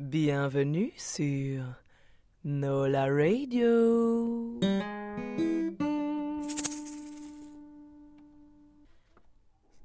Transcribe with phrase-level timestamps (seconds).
[0.00, 1.62] Bienvenue sur
[2.42, 4.58] Nola Radio.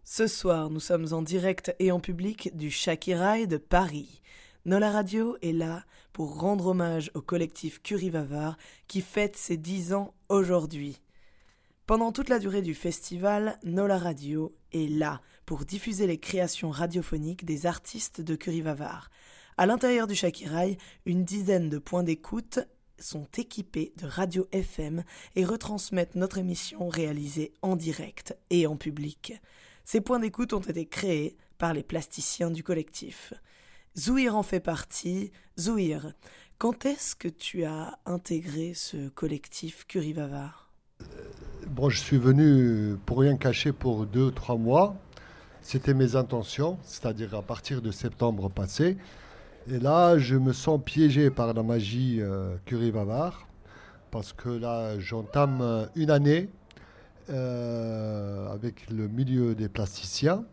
[0.04, 4.24] Ce soir, nous sommes en direct et en public du Shakirai de Paris.
[4.66, 8.58] Nola Radio est là pour rendre hommage au collectif Curie Vavar
[8.88, 11.04] qui fête ses 10 ans aujourd'hui.
[11.86, 17.46] Pendant toute la durée du festival, Nola Radio est là pour diffuser les créations radiophoniques
[17.46, 19.12] des artistes de Curie Vavar.
[19.60, 22.60] À l'intérieur du Shakirai, une dizaine de points d'écoute
[22.98, 25.04] sont équipés de radio FM
[25.36, 29.34] et retransmettent notre émission réalisée en direct et en public.
[29.84, 33.34] Ces points d'écoute ont été créés par les plasticiens du collectif.
[33.98, 35.34] Zouir en fait partie.
[35.60, 36.14] Zouir,
[36.58, 40.72] quand est-ce que tu as intégré ce collectif Curie Vavar
[41.68, 44.96] Bon, je suis venu pour rien cacher pour deux, trois mois.
[45.62, 48.96] C'était mes intentions, c'est-à-dire à partir de septembre passé.
[49.68, 53.48] Et là, je me sens piégé par la magie euh, Curie Vavar,
[54.10, 56.50] parce que là, j'entame une année
[57.30, 60.46] euh, avec le milieu des plasticiens.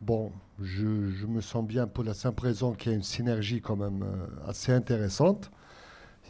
[0.00, 3.60] Bon, je, je, me sens bien pour la simple raison qu'il y a une synergie
[3.60, 5.50] quand même euh, assez intéressante.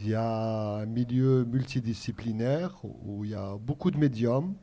[0.01, 4.55] Il y a un milieu multidisciplinaire où il y a beaucoup de médiums.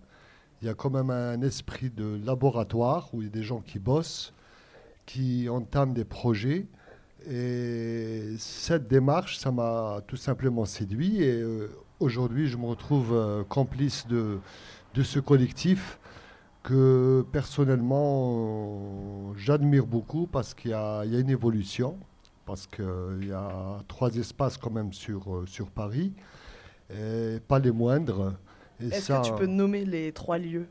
[0.60, 3.60] Il y a quand même un esprit de laboratoire où il y a des gens
[3.60, 4.34] qui bossent,
[5.06, 6.66] qui entament des projets.
[7.28, 11.22] Et cette démarche, ça m'a tout simplement séduit.
[11.22, 11.68] Et euh,
[12.00, 14.38] aujourd'hui, je me retrouve euh, complice de,
[14.94, 15.98] de ce collectif
[16.62, 21.98] que personnellement, j'admire beaucoup parce qu'il y, y, a une évolution
[22.46, 26.12] parce qu'il y a trois espaces quand même sur, euh, sur Paris,
[26.90, 28.34] et pas les moindres.
[28.80, 30.66] Est-ce que tu peux nommer les trois lieux?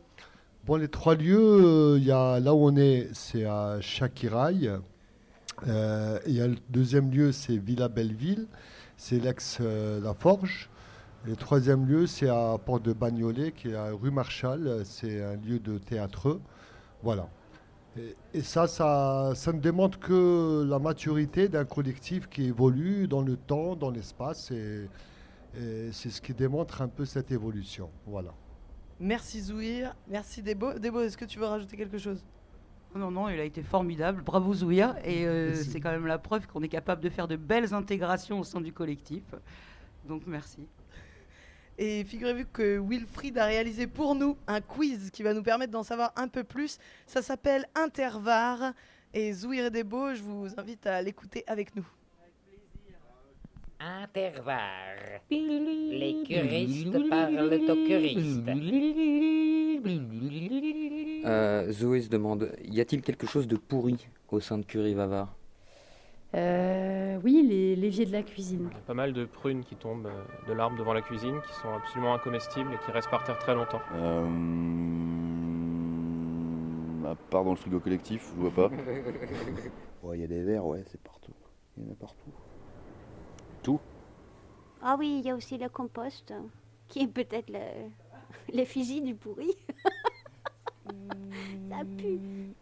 [0.66, 4.70] Bon, les trois lieux, il y a, là où on est, c'est à Chakiraï.
[5.68, 8.48] Euh, il y a le deuxième lieu, c'est Villa Belleville,
[8.98, 10.70] c'est l'ex-La Forge.
[11.26, 14.82] Le troisième lieu, c'est à Porte de Bagnolet, qui est à rue Marchal.
[14.84, 16.40] C'est un lieu de théâtre.
[17.02, 17.30] Voilà.
[18.34, 23.38] Et, ça, ça, ça, ne démontre que la maturité d'un collectif qui évolue dans le
[23.38, 24.90] temps, dans l'espace, et,
[25.56, 27.90] et c'est ce qui démontre un peu cette évolution.
[28.08, 28.34] Voilà.
[29.00, 30.80] Merci Zouir, merci Debo.
[30.80, 32.24] Debo, est-ce que tu veux rajouter quelque chose?
[32.96, 34.22] Non, non, il a été formidable.
[34.22, 34.96] Bravo Zouia.
[35.04, 38.40] Et euh, c'est quand même la preuve qu'on est capable de faire de belles intégrations
[38.40, 39.24] au sein du collectif.
[40.06, 40.68] Donc merci.
[41.78, 45.84] Et figurez-vous que Wilfried a réalisé pour nous un quiz qui va nous permettre d'en
[45.84, 46.78] savoir un peu plus.
[47.08, 48.74] Ça s'appelle Intervar.
[49.16, 51.86] Et Zouir et Debo, je vous invite à l'écouter avec nous.
[53.80, 54.60] Intervar.
[55.30, 58.50] Les curistes parlent aux curistes.
[61.26, 65.36] Euh, Zoé se demande y a-t-il quelque chose de pourri au sein de Curie Vavar?
[66.36, 68.70] Euh, oui, les l'évier de la cuisine.
[68.72, 70.10] Il y a pas mal de prunes qui tombent
[70.48, 73.54] de l'arbre devant la cuisine, qui sont absolument incomestibles et qui restent par terre très
[73.54, 73.82] longtemps.
[73.94, 74.26] Euh...
[77.12, 78.72] À part dans le frigo collectif, je vois pas.
[80.04, 81.34] Il ouais, y a des verres, ouais, c'est partout.
[81.78, 82.32] Il y en a partout.
[83.62, 83.80] Tout?
[84.82, 86.34] Ah oui, il y a aussi le compost,
[86.88, 87.52] qui est peut-être
[88.54, 89.56] l'effigie du pourri.
[91.70, 92.54] Ça pue.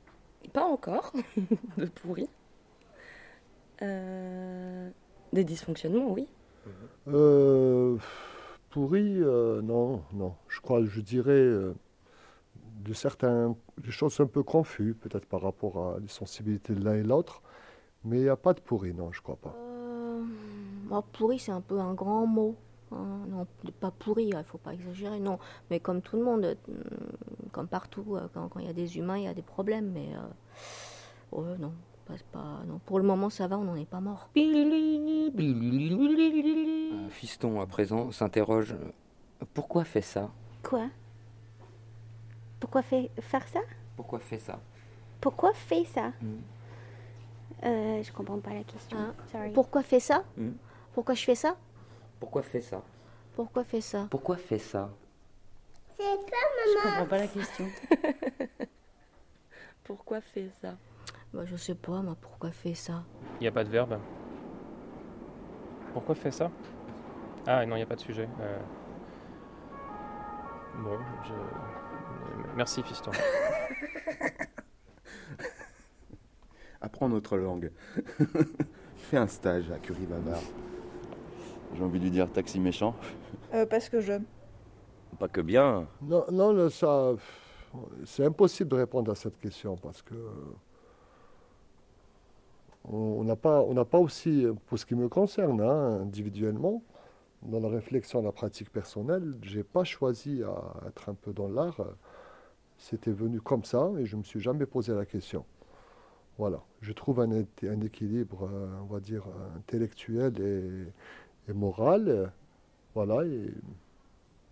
[0.54, 1.14] Pas encore,
[1.78, 2.28] de pourri.
[3.82, 4.90] Euh,
[5.34, 6.28] des dysfonctionnements, oui.
[7.08, 7.98] Euh,
[8.70, 10.36] pourri, euh, non, non.
[10.48, 11.74] Je crois, je dirais, euh,
[12.84, 16.96] de certains, des choses un peu confuses, peut-être par rapport à les sensibilités de l'un
[16.96, 17.42] et l'autre.
[18.04, 19.56] Mais il n'y a pas de pourri, non, je crois pas.
[21.14, 22.56] Pourri, c'est un peu un grand mot.
[22.92, 23.26] Hein.
[23.30, 23.48] Non,
[23.80, 25.40] pas pourri, il ne faut pas exagérer, non.
[25.70, 26.58] Mais comme tout le monde,
[27.52, 29.92] comme partout, quand il y a des humains, il y a des problèmes.
[29.92, 30.10] Mais,
[31.32, 31.74] ouais, non.
[32.34, 32.80] Pas, non.
[32.86, 34.28] Pour le moment, ça va, on n'en est pas mort.
[34.36, 35.30] Un
[37.10, 38.76] fiston, à présent, s'interroge
[39.54, 40.30] Pourquoi fait ça?
[40.62, 40.88] Quoi?
[42.60, 43.62] Pourquoi fait, faire ça?
[43.96, 44.60] Pourquoi fait ça?
[45.22, 46.10] Pourquoi fait ça?
[46.22, 46.26] Mm.
[47.64, 48.98] euh, Je comprends pas la question.
[49.00, 49.14] Ah.
[49.32, 49.52] Sorry.
[49.52, 50.24] Pourquoi fait ça?
[50.36, 50.50] Mm.
[50.94, 51.56] Pourquoi je fais ça?
[52.22, 52.82] Pourquoi fait ça?
[53.36, 54.08] Pourquoi fait ça?
[54.10, 54.90] Pourquoi fait ça?
[55.98, 56.84] C'est pas Je maman.
[56.90, 57.66] comprends pas la question.
[59.84, 60.78] Pourquoi fait ça?
[61.34, 63.04] Bah, Je sais pas, moi, pourquoi fait ça?
[63.40, 63.98] Il n'y a pas de verbe.
[65.94, 66.52] Pourquoi fait ça?
[67.48, 68.30] Ah non, il n'y a pas de sujet.
[68.40, 68.60] Euh...
[70.78, 71.34] Bon, je...
[72.56, 73.10] Merci, fiston.
[76.82, 77.72] Apprends notre langue.
[78.96, 80.40] Fais un stage à Curie Bavar.
[81.76, 82.96] J'ai envie de lui dire taxi méchant.
[83.54, 84.14] Euh, parce que je.
[85.20, 85.88] Pas que bien.
[86.02, 87.14] Non, non ça,
[88.06, 90.16] c'est impossible de répondre à cette question parce que
[92.86, 96.82] On n'a pas, on n'a pas aussi, pour ce qui me concerne, hein, individuellement,
[97.44, 101.82] dans la réflexion, la pratique personnelle, j'ai pas choisi à être un peu dans l'art.
[102.78, 105.46] C'était venu comme ça et je me suis jamais posé la question.
[106.38, 109.24] Voilà, je trouve un, un équilibre, euh, on va dire,
[109.58, 110.92] intellectuel et,
[111.48, 112.32] et moral.
[112.94, 113.54] Voilà, et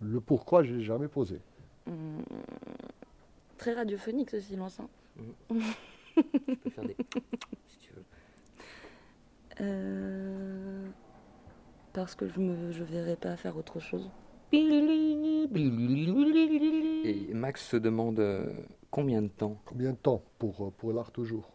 [0.00, 1.40] le pourquoi, je l'ai jamais posé.
[1.86, 2.22] Hum,
[3.58, 4.80] très radiophonique ce silence.
[4.80, 4.88] Hein.
[5.50, 5.62] Mhm.
[6.16, 6.96] Je peux faire des.
[7.68, 8.04] si tu veux.
[9.60, 10.86] Euh,
[11.92, 14.10] parce que je ne je verrais pas faire autre chose.
[14.52, 14.66] Et
[17.32, 18.52] Max se demande euh,
[18.90, 21.48] combien de temps Combien de temps pour, euh, pour l'art toujours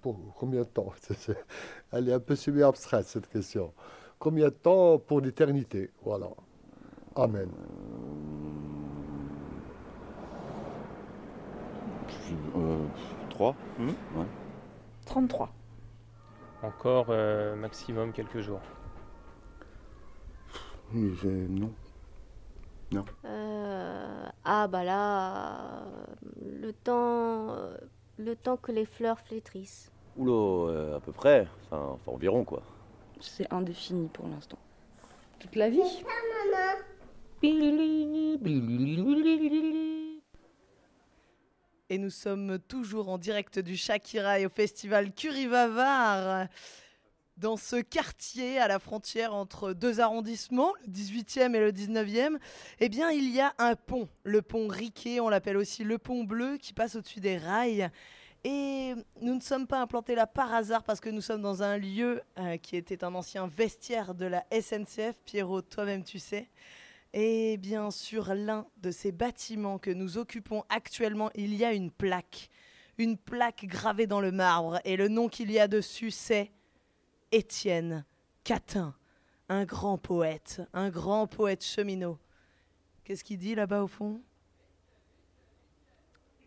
[0.00, 0.92] pour Combien de temps?
[1.92, 3.72] Elle est un peu semi-abstraite cette question.
[4.22, 6.28] Combien de temps pour l'éternité Voilà.
[7.16, 7.48] Amen.
[12.54, 12.86] Euh,
[13.30, 14.26] 3 Ouais.
[15.06, 15.52] 33.
[16.62, 18.60] Encore euh, maximum quelques jours.
[20.94, 21.72] Non.
[22.92, 23.04] Non.
[23.24, 26.04] Euh, ah bah là, euh,
[26.60, 27.56] le temps,
[28.18, 29.90] le temps que les fleurs flétrissent.
[30.16, 31.48] Oula, euh, à peu près.
[31.64, 32.62] Enfin, enfin, environ quoi.
[33.22, 34.58] C'est indéfini pour l'instant.
[35.38, 35.80] Toute la vie.
[41.90, 46.48] Et nous sommes toujours en direct du Shakira et au festival Curivavar.
[47.36, 52.38] Dans ce quartier à la frontière entre deux arrondissements, le 18e et le 19e,
[52.80, 56.24] eh bien, il y a un pont, le pont Riquet, on l'appelle aussi le pont
[56.24, 57.90] bleu, qui passe au-dessus des rails.
[58.44, 61.78] Et nous ne sommes pas implantés là par hasard parce que nous sommes dans un
[61.78, 65.22] lieu euh, qui était un ancien vestiaire de la SNCF.
[65.24, 66.48] Pierrot, toi-même tu sais.
[67.12, 71.90] Et bien sur l'un de ces bâtiments que nous occupons actuellement, il y a une
[71.90, 72.48] plaque.
[72.98, 74.80] Une plaque gravée dans le marbre.
[74.84, 76.50] Et le nom qu'il y a dessus, c'est
[77.30, 78.04] Étienne
[78.42, 78.94] Catin.
[79.48, 82.18] Un grand poète, un grand poète cheminot.
[83.04, 84.20] Qu'est-ce qu'il dit là-bas au fond?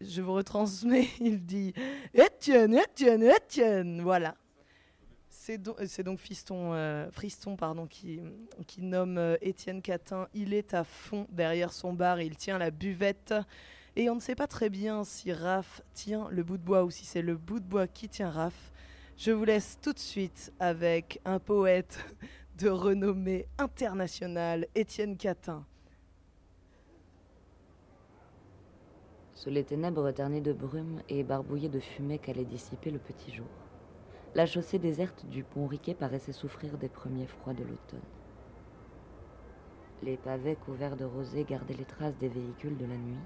[0.02, 1.74] Je vous retransmets, il dit
[2.14, 4.02] Étienne, Étienne, Étienne.
[4.02, 4.36] Voilà.
[5.30, 6.20] C'est donc, c'est donc
[6.52, 8.20] euh, Friston pardon, qui,
[8.66, 10.28] qui nomme euh, Étienne Catin.
[10.34, 13.34] Il est à fond derrière son bar, il tient la buvette.
[13.96, 16.92] Et on ne sait pas très bien si Raph tient le bout de bois ou
[16.92, 18.72] si c'est le bout de bois qui tient Raph.
[19.18, 22.00] Je vous laisse tout de suite avec un poète
[22.58, 25.66] de renommée internationale, Étienne Catin.
[29.36, 33.46] Sous les ténèbres ternées de brume et barbouillées de fumée qu'allait dissiper le petit jour,
[34.34, 38.00] la chaussée déserte du pont Riquet paraissait souffrir des premiers froids de l'automne.
[40.04, 43.20] Les pavés couverts de rosée gardaient les traces des véhicules de la nuit,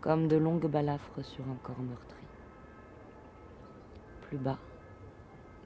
[0.00, 2.26] comme de longues balafres sur un corps meurtri.
[4.22, 4.58] Plus bas,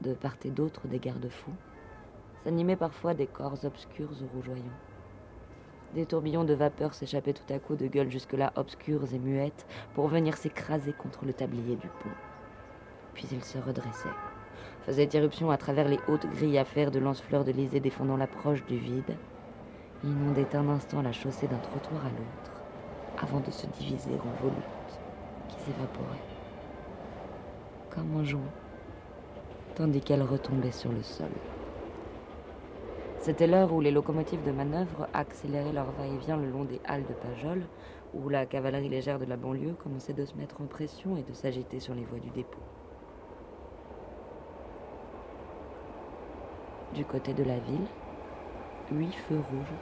[0.00, 1.56] de part et d'autre des garde-fous,
[2.42, 4.95] s'animaient parfois des corps obscurs ou rougeoyants.
[5.96, 9.64] Des tourbillons de vapeur s'échappaient tout à coup de gueules jusque-là obscures et muettes
[9.94, 12.10] pour venir s'écraser contre le tablier du pont.
[13.14, 14.10] Puis ils se redressaient,
[14.84, 18.62] faisaient irruption à travers les hautes grilles à fer de lance-fleurs de lysée défendant l'approche
[18.66, 19.16] du vide,
[20.04, 22.62] inondaient un instant la chaussée d'un trottoir à l'autre,
[23.16, 25.00] avant de se diviser en volutes
[25.48, 26.28] qui s'évaporaient,
[27.88, 28.52] comme un joint,
[29.76, 31.30] tandis qu'elles retombaient sur le sol.
[33.26, 37.12] C'était l'heure où les locomotives de manœuvre accéléraient leur va-et-vient le long des halles de
[37.12, 37.60] Pajol,
[38.14, 41.32] où la cavalerie légère de la banlieue commençait de se mettre en pression et de
[41.32, 42.60] s'agiter sur les voies du dépôt.
[46.94, 47.88] Du côté de la ville,
[48.92, 49.76] huit feux rouges,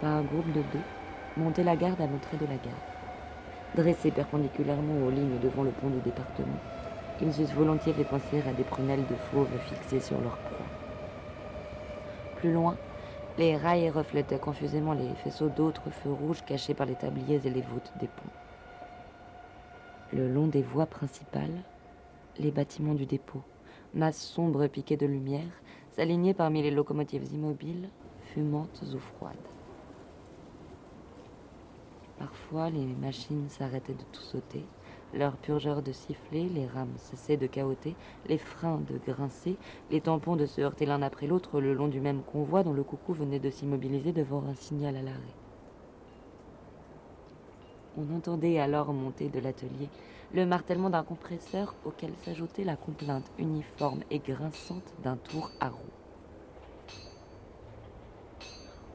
[0.00, 3.76] par un groupe de deux, montaient la garde à l'entrée de la gare.
[3.76, 6.58] Dressés perpendiculairement aux lignes devant le pont du département,
[7.20, 10.81] ils eussent volontiers fait penser à des prunelles de fauve fixées sur leur proie.
[12.42, 12.76] Plus loin,
[13.38, 17.60] les rails reflétaient confusément les faisceaux d'autres feux rouges cachés par les tabliers et les
[17.60, 18.32] voûtes des ponts.
[20.12, 21.62] Le long des voies principales,
[22.40, 23.42] les bâtiments du dépôt,
[23.94, 27.88] masses sombres piquées de lumière, s'alignaient parmi les locomotives immobiles,
[28.34, 29.36] fumantes ou froides.
[32.18, 34.64] Parfois, les machines s'arrêtaient de tout sauter,
[35.14, 37.94] leurs purgeurs de siffler, les rames cessaient de cahoter,
[38.28, 39.56] les freins de grincer,
[39.90, 42.82] les tampons de se heurter l'un après l'autre le long du même convoi dont le
[42.82, 45.18] coucou venait de s'immobiliser devant un signal à l'arrêt.
[47.98, 49.88] On entendait alors monter de l'atelier
[50.34, 55.78] le martèlement d'un compresseur auquel s'ajoutait la complainte uniforme et grinçante d'un tour à roue.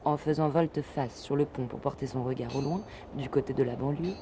[0.04, 2.82] En faisant volte-face sur le pont pour porter son regard au loin,
[3.16, 4.14] du côté de la banlieue,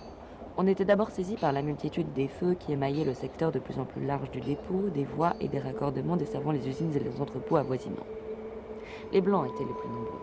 [0.59, 3.79] On était d'abord saisi par la multitude des feux qui émaillaient le secteur de plus
[3.79, 7.21] en plus large du dépôt, des voies et des raccordements desservant les usines et les
[7.21, 8.07] entrepôts avoisinants.
[9.13, 10.23] Les blancs étaient les plus nombreux,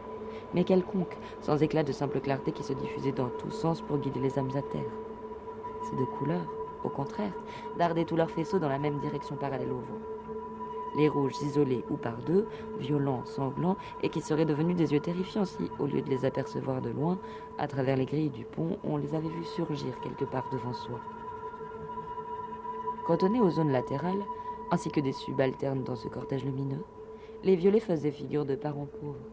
[0.56, 4.20] mais quelconques, sans éclat de simple clarté qui se diffusait dans tous sens pour guider
[4.20, 4.92] les âmes à terre.
[5.88, 6.52] Ces deux couleurs,
[6.84, 7.34] au contraire,
[7.78, 10.12] dardaient tous leurs faisceaux dans la même direction parallèle au vent
[10.96, 12.48] les rouges isolés ou par deux,
[12.80, 16.82] violents, sanglants, et qui seraient devenus des yeux terrifiants si, au lieu de les apercevoir
[16.82, 17.20] de loin,
[17.58, 21.00] à travers les grilles du pont, on les avait vus surgir quelque part devant soi.
[23.06, 24.24] Cantonnés aux zones latérales,
[24.72, 26.84] ainsi que des subalternes dans ce cortège lumineux,
[27.44, 29.28] les violets faisaient figure de parents pauvres,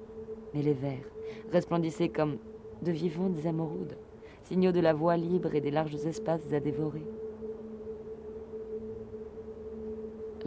[0.53, 1.09] mais les verts
[1.53, 2.39] resplendissaient comme
[2.83, 3.97] de vivantes émeraudes,
[4.43, 7.05] signaux de la voie libre et des larges espaces à dévorer.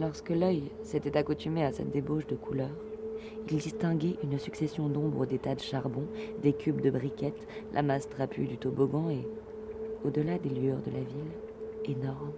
[0.00, 2.76] Lorsque l'œil s'était accoutumé à cette débauche de couleurs,
[3.48, 6.06] il distinguait une succession d'ombres des tas de charbon,
[6.42, 9.26] des cubes de briquettes, la masse trapue du toboggan et,
[10.04, 11.32] au-delà des lueurs de la ville,
[11.84, 12.32] énorme,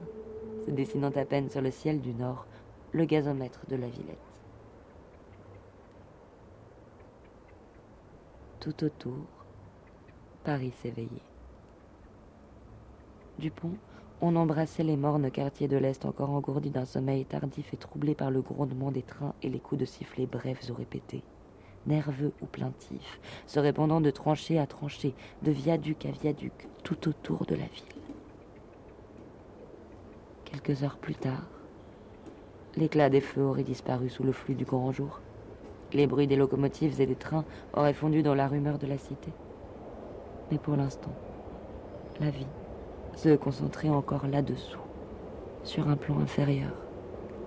[0.66, 2.46] se dessinant à peine sur le ciel du nord,
[2.92, 4.18] le gazomètre de la Villette.
[8.60, 9.24] Tout autour,
[10.44, 11.08] Paris s'éveillait.
[13.38, 13.76] Du pont,
[14.20, 18.30] on embrassait les mornes quartiers de l'Est encore engourdis d'un sommeil tardif et troublés par
[18.30, 21.22] le grondement des trains et les coups de sifflet brefs ou répétés,
[21.86, 27.44] nerveux ou plaintifs, se répandant de tranchée à tranchée, de viaduc à viaduc, tout autour
[27.44, 27.84] de la ville.
[30.46, 31.44] Quelques heures plus tard,
[32.76, 35.20] l'éclat des feux aurait disparu sous le flux du grand jour.
[35.92, 37.44] Les bruits des locomotives et des trains
[37.74, 39.30] auraient fondu dans la rumeur de la cité.
[40.50, 41.12] Mais pour l'instant,
[42.20, 42.46] la vie
[43.16, 44.78] se concentrer encore là-dessous,
[45.64, 46.72] sur un plan inférieur,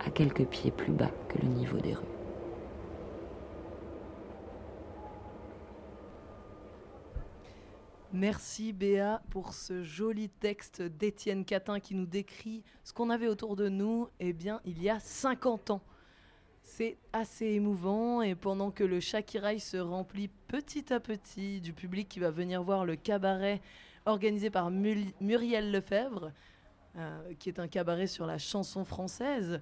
[0.04, 2.04] à quelques pieds plus bas que le niveau des rues.
[8.12, 13.56] Merci Béa pour ce joli texte d'Étienne Catin qui nous décrit ce qu'on avait autour
[13.56, 15.82] de nous, eh bien, il y a 50 ans.
[16.64, 22.10] C'est assez émouvant et pendant que le Shakiraï se remplit petit à petit du public
[22.10, 23.62] qui va venir voir le cabaret
[24.10, 26.32] organisé par Muriel Lefebvre,
[26.98, 29.62] euh, qui est un cabaret sur la chanson française,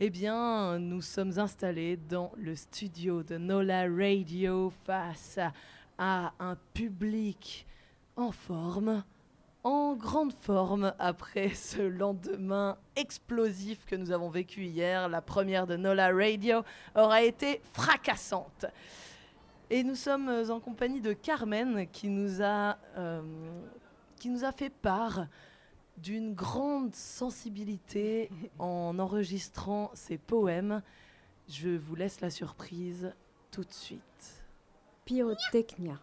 [0.00, 5.40] eh bien, nous sommes installés dans le studio de Nola Radio face
[5.98, 7.66] à, un public
[8.16, 9.02] en forme,
[9.64, 15.08] en grande forme après ce lendemain explosif que nous avons vécu hier.
[15.08, 16.62] La première de Nola Radio
[16.94, 18.66] aura été fracassante.
[19.68, 23.20] Et nous sommes en compagnie de Carmen qui nous a, euh,
[24.18, 25.26] qui nous a fait part
[25.96, 30.82] d'une grande sensibilité en enregistrant ses poèmes.
[31.48, 33.12] Je vous laisse la surprise
[33.50, 34.44] tout de suite.
[35.04, 36.00] Pyrotechnia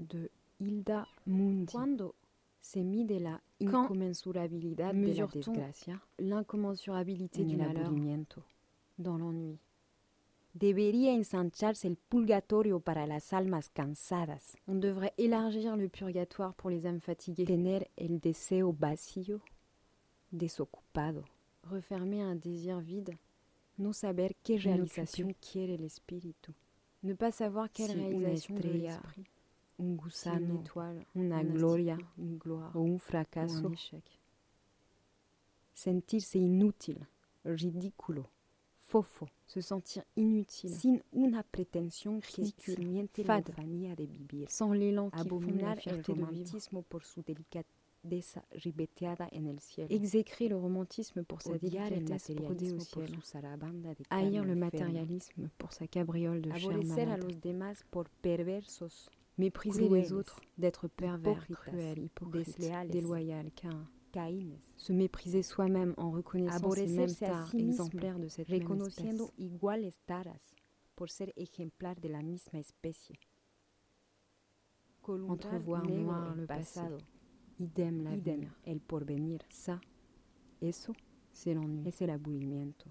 [0.00, 1.72] de Hilda Mundi.
[1.72, 2.14] Quando
[2.60, 7.92] se mide la inconmensurabilidad de la desgracia, l'incommensurabilité du malheur
[8.98, 9.58] dans l'ennui?
[10.58, 14.56] Debería ensancharse el purgatorio para las almas cansadas.
[14.66, 17.44] On devrait élargir le purgatoire pour les âmes fatiguées.
[17.44, 19.40] Tener el deseo vacío,
[20.30, 21.24] desocupado.
[21.70, 23.18] Refermer un désir vide.
[23.76, 26.54] No saber qué realización quiere el espíritu.
[27.02, 29.26] Ne pas savoir quelle si réalisation l'esprit.
[29.78, 34.02] Un gusano, une étoile, una gloria, une gloire, o un fracaso, un échec.
[35.74, 37.06] Sentirse inútil,
[37.44, 38.30] ridículo
[39.02, 43.52] fofo, se sentir inutile, sin una pretensión ridicule, fade,
[43.96, 49.88] de vivir, sans l'élan qui abominar el romantisme pour su delicadeza ribeteada en el cielo,
[49.90, 53.18] exécrer le romantisme pour sa délicatesse brodée au ciel,
[54.10, 60.12] haïr le matérialisme pour sa cabriole de chair a los demás por perversos, mépriser les
[60.12, 63.86] autres, d'être pervers, cruel, hypocrite, déloyal, qu'un
[64.76, 69.32] se mépriser soi-même en reconnaissant ses mêmes tares exemplaires de cette même espèce.
[69.38, 70.54] iguales taras
[70.94, 73.18] por ser ejemplar de la misma especie.
[75.28, 76.80] Entrevoir noir le passé,
[77.60, 79.80] idem l'avenir, el porvenir, ça,
[80.60, 80.92] eso,
[81.32, 82.90] c'est l'ennui, et c'est l'aboulimiento.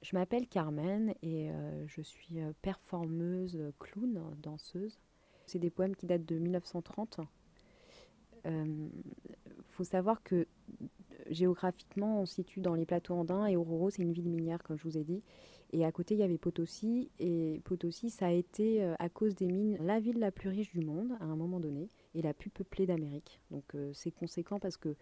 [0.00, 4.98] Je m'appelle Carmen et euh, je suis euh, performeuse, clown, danseuse.
[5.46, 7.41] C'est des poèmes qui datent de 1930 il
[8.46, 8.88] euh,
[9.70, 10.46] faut savoir que
[11.30, 14.76] géographiquement, on se situe dans les plateaux andins et Oruro, c'est une ville minière, comme
[14.76, 15.22] je vous ai dit.
[15.72, 17.10] Et à côté, il y avait Potosi.
[17.18, 20.70] Et Potosi, ça a été, euh, à cause des mines, la ville la plus riche
[20.70, 23.40] du monde à un moment donné et la plus peuplée d'Amérique.
[23.50, 24.94] Donc euh, c'est conséquent parce que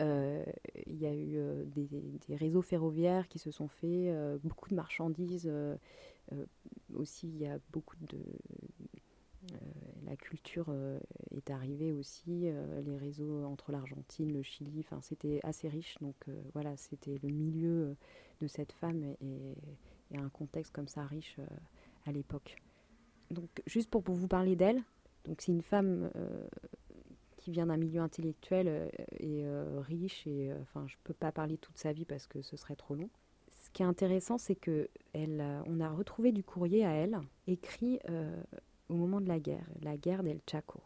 [0.00, 5.50] il y a eu des, réseaux ferroviaires qui se sont faits, beaucoup de marchandises.
[6.94, 8.16] aussi, il y a beaucoup de
[10.04, 10.72] la culture
[11.30, 12.50] est arrivée aussi,
[12.84, 15.96] les réseaux entre l'Argentine, le Chili, c'était assez riche.
[16.00, 16.16] Donc
[16.54, 17.96] voilà, c'était le milieu
[18.40, 19.54] de cette femme et,
[20.16, 21.36] un contexte comme ça riche
[22.06, 22.56] à l'époque.
[23.30, 24.82] Donc juste pour, vous parler d'elle,
[25.24, 26.10] donc c'est une femme
[27.36, 28.90] qui vient d'un milieu intellectuel
[29.20, 29.44] et
[29.80, 32.94] riche et enfin je peux pas parler toute sa vie parce que ce serait trop
[32.94, 33.10] long
[33.68, 37.98] ce qui est intéressant, c'est que elle, on a retrouvé du courrier à elle, écrit
[38.08, 38.42] euh,
[38.88, 40.80] au moment de la guerre, la guerre d'El Chaco.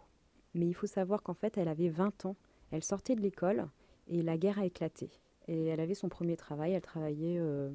[0.55, 2.37] Mais il faut savoir qu'en fait, elle avait 20 ans.
[2.71, 3.69] Elle sortait de l'école
[4.09, 5.11] et la guerre a éclaté.
[5.49, 6.73] Et elle avait son premier travail.
[6.73, 7.71] Elle travaillait euh,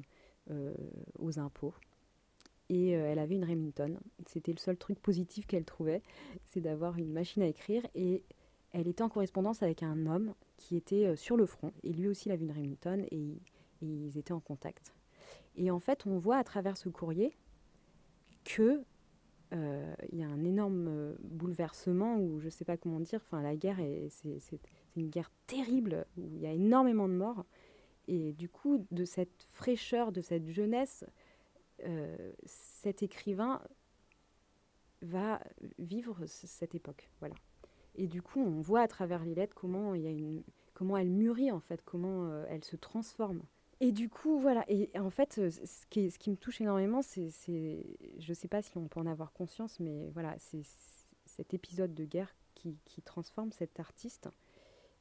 [0.50, 0.74] euh,
[1.18, 1.74] aux impôts.
[2.68, 3.98] Et elle avait une Remington.
[4.26, 6.02] C'était le seul truc positif qu'elle trouvait,
[6.44, 7.82] c'est d'avoir une machine à écrire.
[7.94, 8.22] Et
[8.72, 11.72] elle était en correspondance avec un homme qui était sur le front.
[11.82, 13.38] Et lui aussi, il avait une Remington et,
[13.80, 14.92] ils étaient en contact.
[15.56, 17.36] Et en fait, on voit à travers ce courrier
[18.44, 18.82] que euh,
[19.52, 23.20] il y a un énorme euh, bouleversement ou je ne sais pas comment dire.
[23.24, 23.78] Enfin, la guerre,
[24.10, 24.60] c'est
[24.96, 27.44] une guerre terrible où il y a énormément de morts.
[28.08, 31.04] Et du coup, de cette fraîcheur, de cette jeunesse,
[31.84, 33.62] euh, cet écrivain
[35.02, 35.40] va
[35.78, 37.10] vivre cette époque.
[37.20, 37.34] Voilà.
[37.94, 39.94] Et du coup, on voit à travers les lettres comment,
[40.74, 43.42] comment elle mûrit, en fait, comment elle se transforme.
[43.80, 44.64] Et du coup, voilà.
[44.68, 48.76] Et en fait, euh, ce qui, me touche énormément, c'est, je ne sais pas si
[48.76, 50.62] on peut en avoir conscience, mais voilà, c'est
[51.26, 54.28] cet épisode de guerre qui, transforme cet artiste.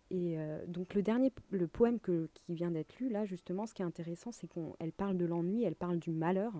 [0.10, 3.82] Et euh, donc le dernier, le poème qui vient d'être lu, là, justement, ce qui
[3.82, 6.54] est intéressant, c'est qu'elle parle de l'ennui, elle parle du malheur.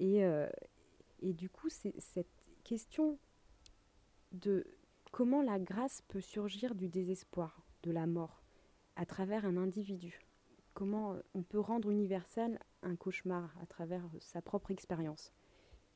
[0.00, 0.48] Et, euh,
[1.20, 2.26] et du coup, c'est cette
[2.64, 3.18] question
[4.32, 4.66] de
[5.12, 8.42] comment la grâce peut surgir du désespoir, de la mort,
[8.96, 10.25] à travers un individu
[10.76, 15.32] comment on peut rendre universel un cauchemar à travers sa propre expérience.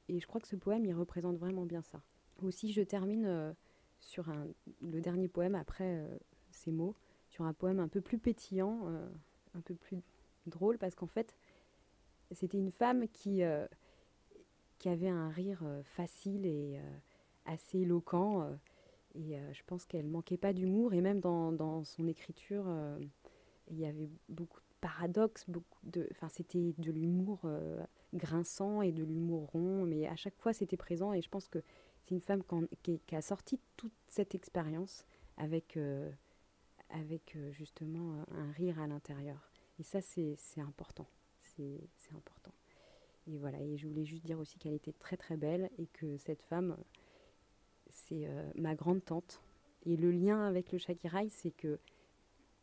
[0.08, 2.02] Et je crois que ce poème, il représente vraiment bien ça.
[2.42, 3.52] Aussi, je termine euh,
[3.98, 4.46] sur un,
[4.80, 6.18] le dernier poème après euh,
[6.50, 6.96] ces mots,
[7.28, 9.06] sur un poème un peu plus pétillant, euh,
[9.54, 10.02] un peu plus
[10.46, 11.36] drôle, parce qu'en fait,
[12.30, 13.42] c'était une femme qui,
[14.78, 16.80] qui avait un rire facile et
[17.44, 18.48] assez éloquent.
[19.14, 22.66] et je pense qu'elle manquait pas d'humour, et même dans, dans son écriture,
[23.68, 27.82] il y avait beaucoup de paradoxe, beaucoup de, enfin c'était de l'humour euh,
[28.14, 31.62] grinçant et de l'humour rond, mais à chaque fois c'était présent et je pense que
[32.04, 32.42] c'est une femme
[32.82, 36.10] qui, a sorti toute cette expérience avec, euh,
[36.88, 39.50] avec euh, justement un rire à l'intérieur.
[39.78, 41.06] Et ça c'est important,
[41.42, 41.80] c'est
[42.14, 42.52] important.
[43.26, 46.16] Et voilà, et je voulais juste dire aussi qu'elle était très très belle et que
[46.16, 46.76] cette femme,
[47.90, 49.40] c'est ma grande tante.
[49.84, 51.78] Et le lien avec le Shakirai, c'est que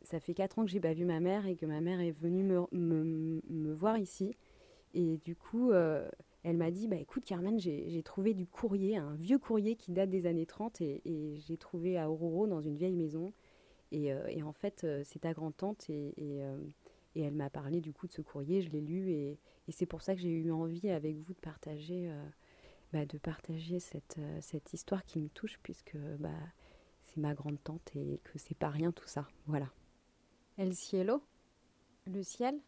[0.02, 2.12] ça fait 4 ans que j'ai pas vu ma mère et que ma mère est
[2.12, 4.36] venue me, me, voir ici.
[4.94, 6.08] Et du coup, euh,
[6.44, 10.10] elle m'a dit, bah écoute Carmen, j'ai trouvé du courrier, un vieux courrier qui date
[10.10, 13.32] des années 30 et, j'ai trouvé à Ororo dans une vieille maison.
[13.92, 16.14] Et, euh, en fait, euh, c'est ta grand-tante et,
[17.16, 19.38] elle m'a parlé du coup de ce courrier, je l'ai lu et,
[19.70, 22.10] c'est pour ça que j'ai eu envie avec vous de partager,
[22.92, 26.30] bah, de partager cette, cette histoire qui me touche puisque bah,
[27.04, 29.26] c'est ma grande-tante et que c'est pas rien tout ça.
[29.46, 29.68] Voilà.
[30.58, 31.22] El cielo,
[32.06, 32.60] le ciel,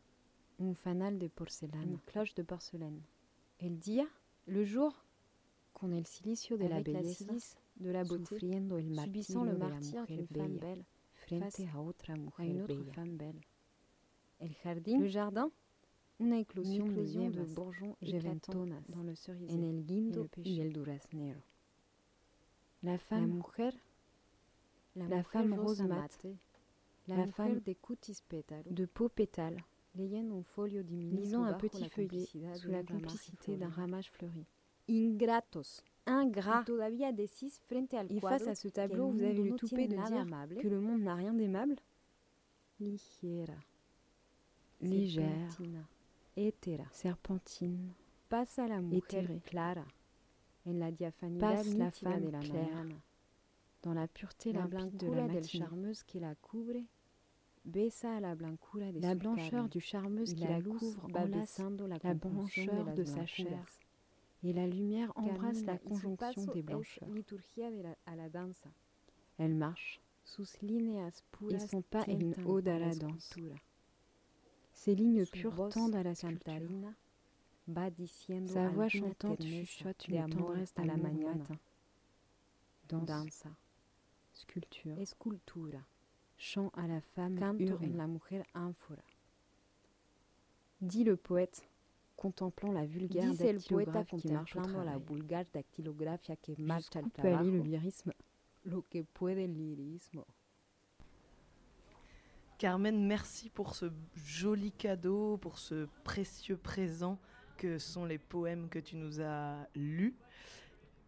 [0.60, 3.02] un fanal de porcelaine, une cloche de porcelaine.
[3.58, 4.08] El día,
[4.46, 4.94] le jour,
[5.72, 7.34] con el silicio de la belleza,
[7.74, 10.84] de la beauté, el subissant le martyre d'une femme belle,
[11.72, 12.92] a otra mujer une autre bella.
[12.92, 13.40] femme belle.
[14.38, 15.50] El jardín, le jardin,
[16.20, 20.60] una éclosion, une éclosion de, de bourgeons éclatants dans le cerisier, en el guindo et
[20.60, 21.40] el duraznero.
[22.84, 23.74] La femme, la mujer,
[24.94, 26.36] la, la femme rose mate,
[27.16, 27.60] la, femme
[28.70, 29.62] de peau pétale,
[29.94, 34.46] lisant un petit feuillet sous la complicité d'un ramage fleuri.
[34.88, 36.64] Ingratos, ingrat.
[38.08, 41.14] Et face à ce tableau, vous avez le toupet de dire que le monde n'a
[41.14, 41.76] rien d'aimable.
[42.80, 43.54] Ligera,
[44.80, 45.50] légère,
[46.92, 47.92] serpentine,
[48.28, 49.84] passe à la mujer clara,
[50.64, 50.90] la
[51.38, 52.86] passe la femme de la claire,
[53.82, 55.64] dans la pureté la limpide de la matinée.
[55.64, 56.82] charmeuse qui la cubre,
[57.64, 61.60] besa la de blancheur du charmeuse qui la couvre enlace
[62.02, 63.64] la blancheur de sa chair,
[64.42, 67.08] et la lumière embrasse la conjonction des es blancheurs.
[69.38, 70.00] Elle marche,
[71.50, 73.34] et son pas est une ode à la danse.
[74.72, 76.94] Ses lignes pures tendent à la sculpture.
[78.46, 81.58] Sa voix chantante chuchote une tendresse a la matin.
[82.88, 83.44] Danse,
[84.32, 84.96] sculpture,
[86.40, 89.02] chant à la femme canto en la mujer ánfora.
[90.80, 91.68] Dit le poète,
[92.16, 95.06] contemplant la vulgaire dactylographie qui marche au contemplando la travail.
[95.06, 98.12] vulgar dactilografia que marcha al peut aller le lyrisme
[98.64, 100.26] Lo que puede el lirismo.
[102.58, 107.18] Carmen, merci pour ce joli cadeau, pour ce précieux présent
[107.56, 110.14] que sont les poèmes que tu nous as lus.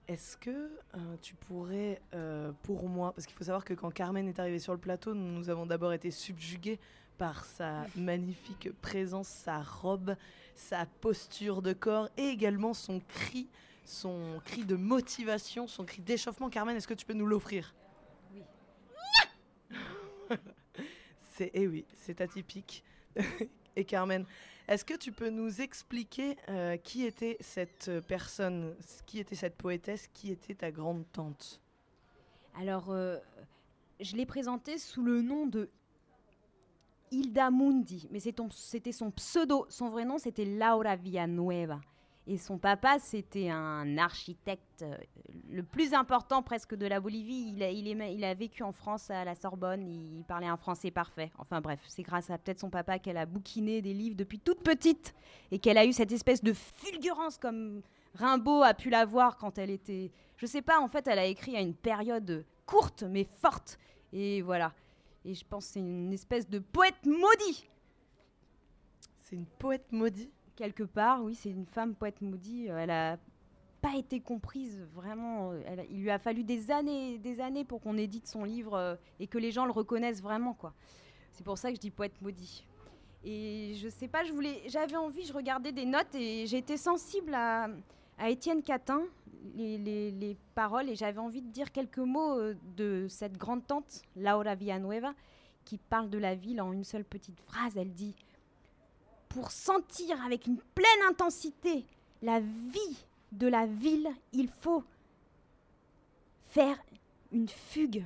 [0.09, 4.27] Est-ce que euh, tu pourrais, euh, pour moi, parce qu'il faut savoir que quand Carmen
[4.27, 6.81] est arrivée sur le plateau, nous avons d'abord été subjugués
[7.19, 10.17] par sa magnifique présence, sa robe,
[10.57, 13.49] sa posture de corps et également son cri,
[13.85, 16.51] son cri de motivation, son cri d'échauffement.
[16.51, 17.75] Carmen, est-ce que tu peux nous l'offrir?
[18.35, 18.43] Oui.
[21.35, 22.85] C'est eh oui, c'est atypique.
[23.77, 24.27] Et Carmen,
[24.69, 28.75] est-ce que tu peux nous expliquer euh, qui était cette personne,
[29.07, 31.61] qui était cette poétesse, qui était ta grande tante?
[32.59, 33.19] Alors, euh,
[34.01, 35.69] je l'ai présentée sous le nom de
[37.11, 39.67] Hilda Mundi, mais c'était son pseudo.
[39.69, 41.81] Son vrai nom, c'était Laura Villanueva.
[42.29, 44.97] Et son papa, c'était un architecte euh,
[45.51, 47.53] le plus important presque de la Bolivie.
[47.53, 51.33] Il a, vécu en France à la Sorbonne, il parlait un français parfait.
[51.39, 54.63] Enfin bref, c'est grâce à peut-être son papa qu'elle a bouquiné des livres depuis toute
[54.63, 55.15] petite
[55.51, 57.83] et qu'elle a eu cette espèce de fulgurance comme
[58.15, 60.13] Rimbaud a pu l'avoir quand elle était...
[60.37, 63.79] Je sais pas, en fait, elle a écrit à une période courte mais forte.
[64.13, 64.73] Et voilà.
[65.25, 67.69] Et je pense que c'est une espèce de poète maudit.
[69.19, 72.71] C'est une poète maudit Quelque part, oui, c'est une femme poète maudit.
[72.71, 73.19] Euh, Elle a
[73.81, 75.53] pas été comprise vraiment.
[75.53, 75.61] euh,
[75.91, 79.27] il lui a fallu des années, des années pour qu'on édite son livre euh, et
[79.27, 80.73] que les gens le reconnaissent vraiment, quoi.
[81.33, 82.67] C'est pour ça que je dis poète maudit.
[83.25, 87.33] Et je sais pas, je voulais, j'avais envie, je regardais des notes et j'étais sensible
[87.35, 87.69] à,
[88.29, 89.03] Étienne Catin,
[89.57, 92.39] les, les- les paroles, et j'avais envie de dire quelques mots
[92.77, 95.15] de cette grande tante, Laura Villanueva,
[95.65, 97.77] qui parle de la ville en une seule petite phrase.
[97.77, 98.15] Elle dit
[99.35, 101.85] Pour sentir avec une pleine intensité
[102.21, 102.97] la vie
[103.33, 104.85] de la ville, il faut
[106.51, 106.77] faire
[107.33, 108.05] une fugue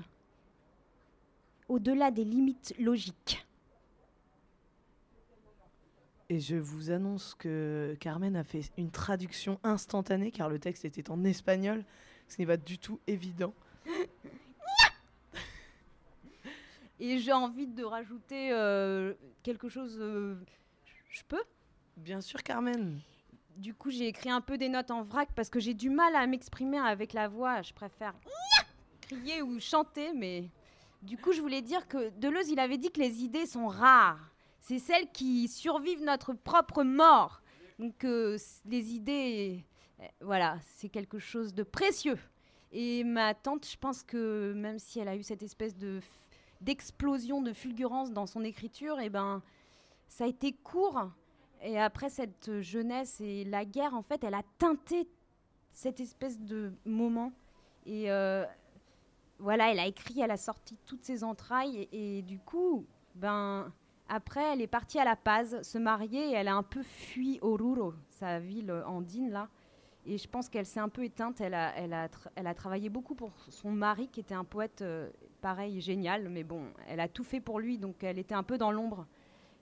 [1.69, 3.45] au-delà des limites logiques.
[6.29, 11.11] Et je vous annonce que Carmen a fait une traduction instantanée car le texte était
[11.11, 11.85] en espagnol,
[12.29, 13.53] ce n'est pas du tout évident.
[16.99, 19.13] Et j'ai envie de rajouter euh,
[19.43, 19.99] quelque chose.
[20.01, 20.37] euh,
[21.17, 21.43] je peux
[21.97, 23.01] Bien sûr, Carmen.
[23.57, 26.15] Du coup, j'ai écrit un peu des notes en vrac parce que j'ai du mal
[26.15, 27.63] à m'exprimer avec la voix.
[27.63, 28.15] Je préfère
[29.01, 30.51] crier ou chanter, mais
[31.03, 34.31] du coup, je voulais dire que Deleuze, il avait dit que les idées sont rares.
[34.61, 37.41] C'est celles qui survivent notre propre mort.
[37.79, 39.65] Donc, euh, les idées,
[40.01, 42.19] euh, voilà, c'est quelque chose de précieux.
[42.73, 46.01] Et ma tante, je pense que même si elle a eu cette espèce de
[46.63, 49.43] d'explosion de fulgurance dans son écriture, et ben,
[50.09, 51.11] ça a été court.
[51.63, 55.09] Et après cette jeunesse et la guerre, en fait, elle a teinté
[55.71, 57.33] cette espèce de moment.
[57.85, 58.45] Et euh,
[59.39, 61.89] voilà, elle a écrit, elle a sorti toutes ses entrailles.
[61.93, 63.73] Et, du coup, ben,
[64.09, 67.39] après, elle est partie à La Paz se marier et elle a un peu fui
[67.43, 69.49] Oruro, sa ville andine, là.
[70.09, 71.41] Et je pense qu'elle s'est un peu éteinte.
[71.41, 76.29] Elle a travaillé beaucoup pour son mari, qui était un poète, euh, pareil, génial.
[76.29, 79.07] Mais bon, elle a tout fait pour lui, donc elle était un peu dans l'ombre.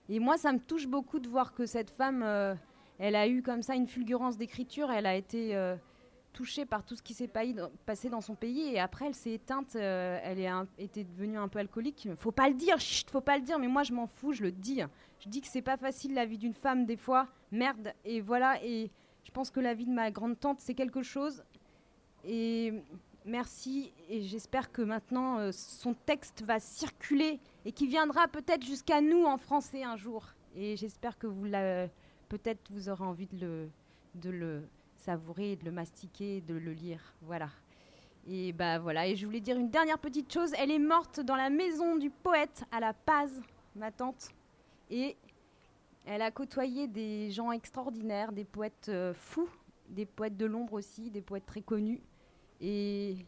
[0.09, 2.53] Et moi, ça me touche beaucoup de voir que cette femme, euh,
[2.99, 4.91] elle a eu comme ça une fulgurance d'écriture.
[4.91, 5.75] Elle a été euh,
[6.33, 7.29] touchée par tout ce qui s'est
[7.85, 8.71] passé dans son pays.
[8.73, 9.75] Et après, elle s'est éteinte.
[9.75, 12.07] euh, elle est un- était devenue un peu alcoolique.
[12.17, 13.57] Faut pas le dire, chut, faut pas le dire.
[13.57, 14.81] Mais moi, je m'en fous, je le dis.
[15.19, 17.27] Je dis que c'est pas facile la vie d'une femme des fois.
[17.51, 17.93] Merde.
[18.05, 18.63] Et voilà.
[18.63, 18.91] Et
[19.23, 21.43] je pense que la vie de ma grande tante, c'est quelque chose.
[22.23, 22.73] Et
[23.25, 23.91] merci.
[24.09, 29.25] Et j'espère que maintenant, euh, son texte va circuler et qu'il viendra peut-être jusqu'à nous
[29.25, 30.25] en français un jour.
[30.55, 31.47] Et j'espère que vous
[32.29, 33.69] peut-être vous aurez envie de le,
[34.15, 34.63] de le
[34.97, 37.13] savourer, de le mastiquer, de le lire.
[37.21, 37.49] Voilà.
[38.27, 39.07] Et bah voilà.
[39.07, 40.51] Et je voulais dire une dernière petite chose.
[40.57, 43.41] Elle est morte dans la maison du poète à La Paz,
[43.75, 44.29] ma tante.
[44.89, 45.15] Et
[46.05, 49.49] elle a côtoyé des gens extraordinaires, des poètes euh, fous,
[49.89, 52.01] des poètes de l'ombre aussi, des poètes très connus.
[52.61, 53.25] Et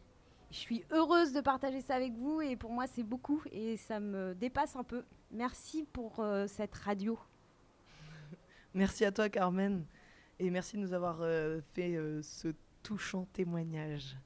[0.50, 4.00] je suis heureuse de partager ça avec vous et pour moi c'est beaucoup et ça
[4.00, 5.04] me dépasse un peu.
[5.30, 7.18] Merci pour euh, cette radio.
[8.74, 9.84] Merci à toi, Carmen.
[10.40, 12.48] Et merci de nous avoir euh, fait euh, ce
[12.82, 14.16] touchant témoignage.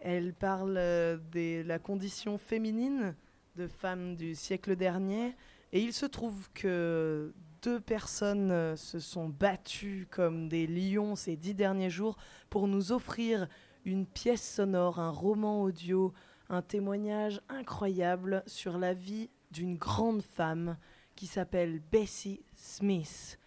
[0.00, 3.14] Elle parle de la condition féminine
[3.56, 5.36] de femmes du siècle dernier.
[5.72, 11.54] Et il se trouve que deux personnes se sont battues comme des lions ces dix
[11.54, 12.16] derniers jours
[12.48, 13.46] pour nous offrir
[13.84, 16.12] une pièce sonore, un roman audio,
[16.48, 20.76] un témoignage incroyable sur la vie d'une grande femme
[21.16, 23.38] qui s'appelle Bessie Smith.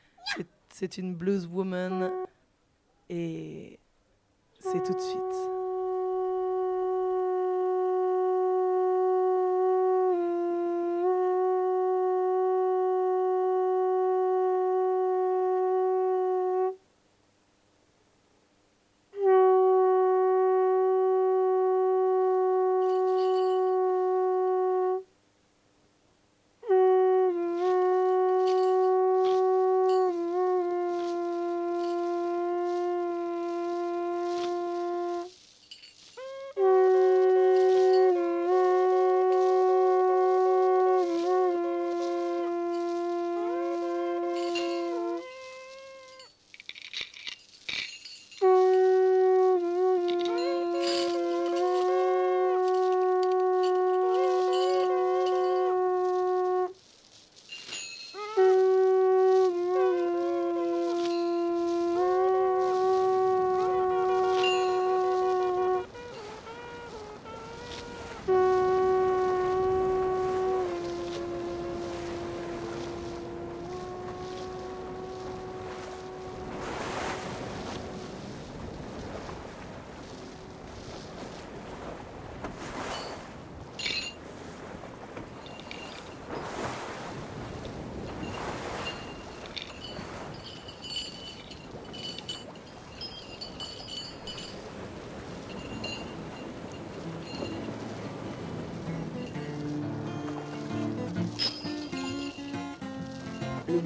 [0.69, 2.11] C'est- une blues woman
[3.09, 3.79] et
[4.59, 5.72] c'est tout de suite.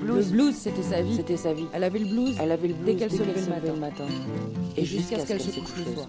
[0.08, 1.16] Le blues, c'était sa vie.
[1.16, 1.68] C'était sa vie.
[1.74, 2.38] Elle avait le blues.
[2.40, 4.06] Elle avait le blues dès qu'elle se levait le matin.
[4.78, 6.08] Et, jusqu'à ce qu'elle se couche le soir.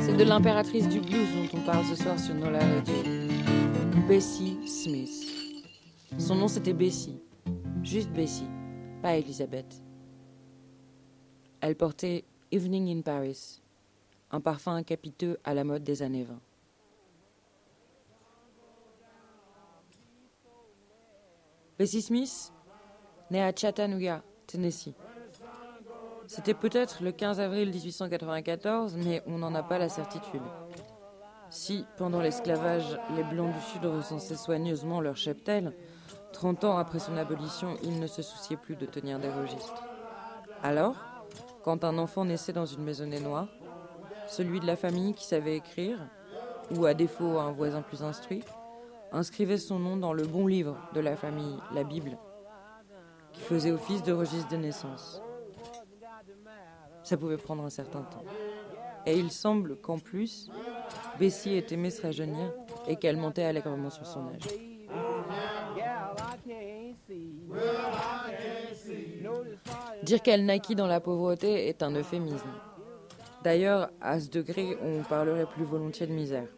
[0.00, 2.94] C'est de l'impératrice du blues dont on parle ce soir sur Nola Radio.
[4.08, 5.24] Bessie Smith.
[6.18, 7.20] Son nom c'était Bessie.
[7.84, 8.48] Juste Bessie,
[9.02, 9.82] pas Elisabeth.
[11.60, 13.62] Elle portait Evening in Paris,
[14.30, 16.40] un parfum capiteux à la mode des années 20.
[21.84, 22.50] Bessie Smith,
[23.30, 24.94] née à Chattanooga, Tennessee.
[26.26, 30.40] C'était peut-être le 15 avril 1894, mais on n'en a pas la certitude.
[31.50, 35.74] Si, pendant l'esclavage, les Blancs du Sud recensaient soigneusement leur cheptel,
[36.32, 39.84] 30 ans après son abolition, ils ne se souciaient plus de tenir des registres.
[40.62, 40.96] Alors,
[41.64, 43.48] quand un enfant naissait dans une maisonnée noire,
[44.26, 45.98] celui de la famille qui savait écrire,
[46.70, 48.42] ou à défaut un voisin plus instruit,
[49.14, 52.18] inscrivait son nom dans le bon livre de la famille, la Bible,
[53.32, 55.22] qui faisait office de registre de naissance.
[57.04, 58.24] Ça pouvait prendre un certain temps.
[59.06, 60.50] Et il semble qu'en plus,
[61.18, 62.52] Bessie ait aimé se rajeunir
[62.88, 64.48] et qu'elle montait allègrement sur son âge.
[70.02, 72.50] Dire qu'elle naquit dans la pauvreté est un euphémisme.
[73.42, 76.48] D'ailleurs, à ce degré, on parlerait plus volontiers de misère.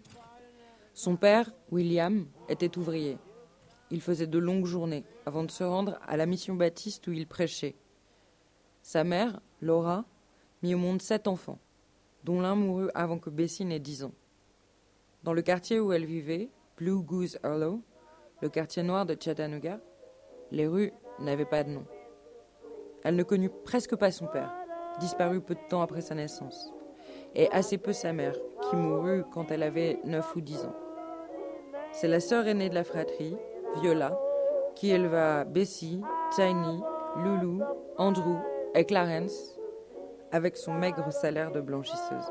[0.99, 3.19] Son père, William, était ouvrier.
[3.91, 7.27] Il faisait de longues journées avant de se rendre à la mission baptiste où il
[7.27, 7.77] prêchait.
[8.81, 10.07] Sa mère, Laura,
[10.63, 11.59] mit au monde sept enfants,
[12.25, 14.15] dont l'un mourut avant que Bessie n'ait dix ans.
[15.23, 17.83] Dans le quartier où elle vivait, Blue Goose Hollow,
[18.41, 19.81] le quartier noir de Chattanooga,
[20.51, 21.85] les rues n'avaient pas de nom.
[23.05, 24.55] Elle ne connut presque pas son père,
[24.99, 26.73] disparu peu de temps après sa naissance,
[27.35, 30.75] et assez peu sa mère, qui mourut quand elle avait neuf ou dix ans.
[31.99, 33.39] C'est la sœur aînée de la fratrie,
[33.81, 34.21] Viola,
[34.75, 36.83] qui éleva Bessie, Tiny,
[37.17, 37.63] Loulou,
[37.97, 38.37] Andrew
[38.75, 39.59] et Clarence
[40.31, 42.31] avec son maigre salaire de blanchisseuse.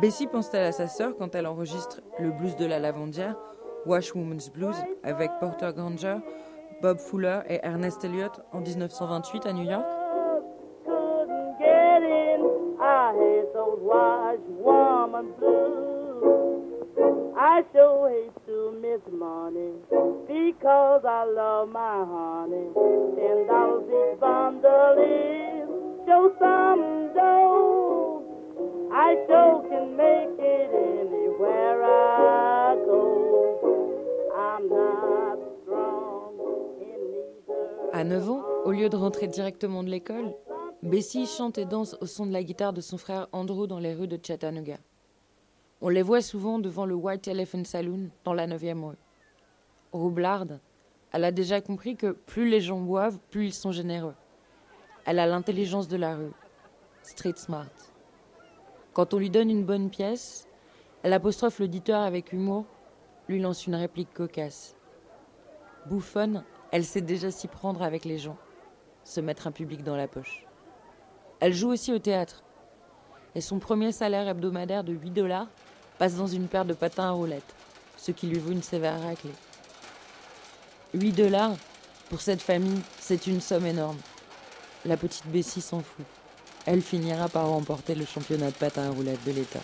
[0.00, 3.38] Bessie pense-t-elle à sa sœur quand elle enregistre le blues de la lavandière,
[3.86, 6.16] Washwoman's Blues, avec Porter Granger,
[6.80, 9.86] Bob Fuller et Ernest Elliott en 1928 à New York
[16.98, 19.00] I hate to miss
[20.26, 22.68] because I love my honey.
[26.38, 26.82] Some.
[28.94, 29.14] I
[29.96, 33.00] make it anywhere I go.
[34.36, 36.32] I'm not strong.
[37.92, 40.34] À 9 ans, au lieu de rentrer directement de l'école,
[40.82, 43.94] Bessie chante et danse au son de la guitare de son frère Andrew dans les
[43.94, 44.78] rues de Chattanooga.
[45.84, 48.96] On les voit souvent devant le White Elephant Saloon dans la 9e rue.
[49.92, 50.60] Roublarde,
[51.10, 54.14] elle a déjà compris que plus les gens boivent, plus ils sont généreux.
[55.06, 56.30] Elle a l'intelligence de la rue.
[57.02, 57.66] Street smart.
[58.92, 60.46] Quand on lui donne une bonne pièce,
[61.02, 62.64] elle apostrophe l'auditeur avec humour
[63.28, 64.76] lui lance une réplique cocasse.
[65.86, 68.36] Bouffonne, elle sait déjà s'y prendre avec les gens,
[69.02, 70.46] se mettre un public dans la poche.
[71.40, 72.44] Elle joue aussi au théâtre.
[73.34, 75.48] Et son premier salaire hebdomadaire de 8 dollars
[76.02, 77.54] passe dans une paire de patins à roulettes,
[77.96, 79.30] ce qui lui vaut une sévère raclée.
[80.94, 81.54] 8 dollars,
[82.10, 83.98] pour cette famille, c'est une somme énorme.
[84.84, 86.04] La petite Bessie s'en fout.
[86.66, 89.60] Elle finira par remporter le championnat de patins à roulettes de l'État.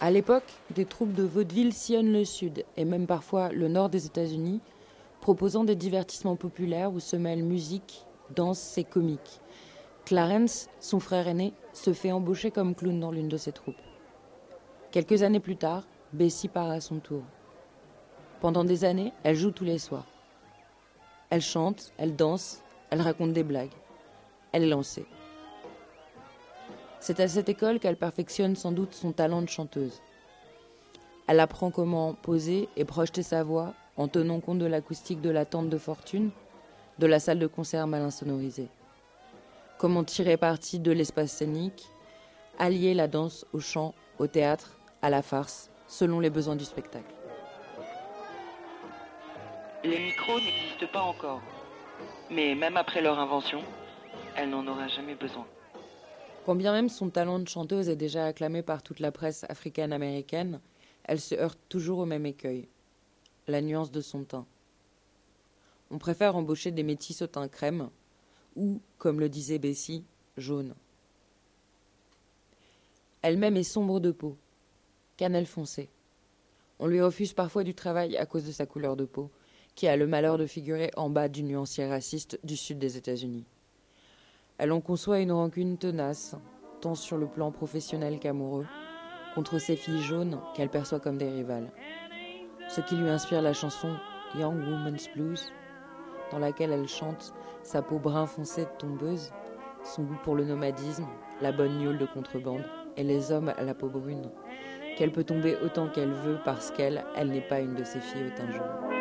[0.00, 4.06] À l'époque, des troupes de vaudeville sillonnent le sud et même parfois le nord des
[4.06, 4.60] États-Unis,
[5.20, 9.38] proposant des divertissements populaires où se mêlent musique, danse et comique.
[10.04, 13.80] Clarence, son frère aîné, se fait embaucher comme clown dans l'une de ces troupes.
[14.90, 17.22] Quelques années plus tard, Bessie part à son tour.
[18.40, 20.06] Pendant des années, elle joue tous les soirs.
[21.30, 23.72] Elle chante, elle danse, elle raconte des blagues.
[24.50, 25.06] Elle est lancée.
[26.98, 30.02] C'est à cette école qu'elle perfectionne sans doute son talent de chanteuse.
[31.28, 35.46] Elle apprend comment poser et projeter sa voix en tenant compte de l'acoustique de la
[35.46, 36.32] tente de fortune,
[36.98, 38.68] de la salle de concert mal insonorisée.
[39.82, 41.88] Comment tirer parti de l'espace scénique,
[42.56, 47.12] allier la danse au chant, au théâtre, à la farce, selon les besoins du spectacle.
[49.82, 51.42] Les micros n'existent pas encore,
[52.30, 53.60] mais même après leur invention,
[54.36, 55.48] elle n'en aura jamais besoin.
[56.46, 60.60] Quand bien même son talent de chanteuse est déjà acclamé par toute la presse africaine-américaine,
[61.02, 62.68] elle se heurte toujours au même écueil,
[63.48, 64.46] la nuance de son teint.
[65.90, 67.90] On préfère embaucher des métis au teint crème,
[68.56, 70.04] ou, comme le disait Bessie,
[70.36, 70.74] jaune.
[73.22, 74.36] Elle-même est sombre de peau,
[75.16, 75.88] cannelle foncé.
[76.78, 79.30] On lui refuse parfois du travail à cause de sa couleur de peau,
[79.74, 83.44] qui a le malheur de figurer en bas du nuancier raciste du sud des États-Unis.
[84.58, 86.34] Elle en conçoit une rancune tenace,
[86.80, 88.66] tant sur le plan professionnel qu'amoureux,
[89.34, 91.72] contre ces filles jaunes qu'elle perçoit comme des rivales.
[92.68, 93.96] Ce qui lui inspire la chanson
[94.34, 95.52] Young Woman's Blues,
[96.32, 99.30] dans laquelle elle chante sa peau brun foncé de tombeuse,
[99.84, 101.06] son goût pour le nomadisme,
[101.40, 102.64] la bonne niole de contrebande
[102.96, 104.30] et les hommes à la peau brune,
[104.96, 108.26] qu'elle peut tomber autant qu'elle veut parce qu'elle, elle, n'est pas une de ces filles
[108.26, 108.92] au teint jaune.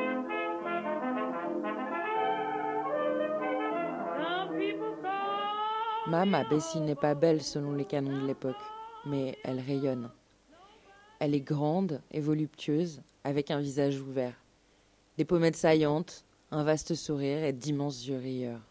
[6.08, 8.56] Mama Bessie n'est pas belle selon les canons de l'époque,
[9.06, 10.10] mais elle rayonne.
[11.20, 14.34] Elle est grande et voluptueuse, avec un visage ouvert,
[15.18, 18.62] des pommettes saillantes, un vaste sourire et d'immenses yeux rieurs.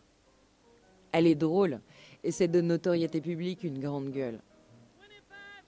[1.12, 1.80] Elle est drôle,
[2.22, 4.40] et c'est de notoriété publique une grande gueule.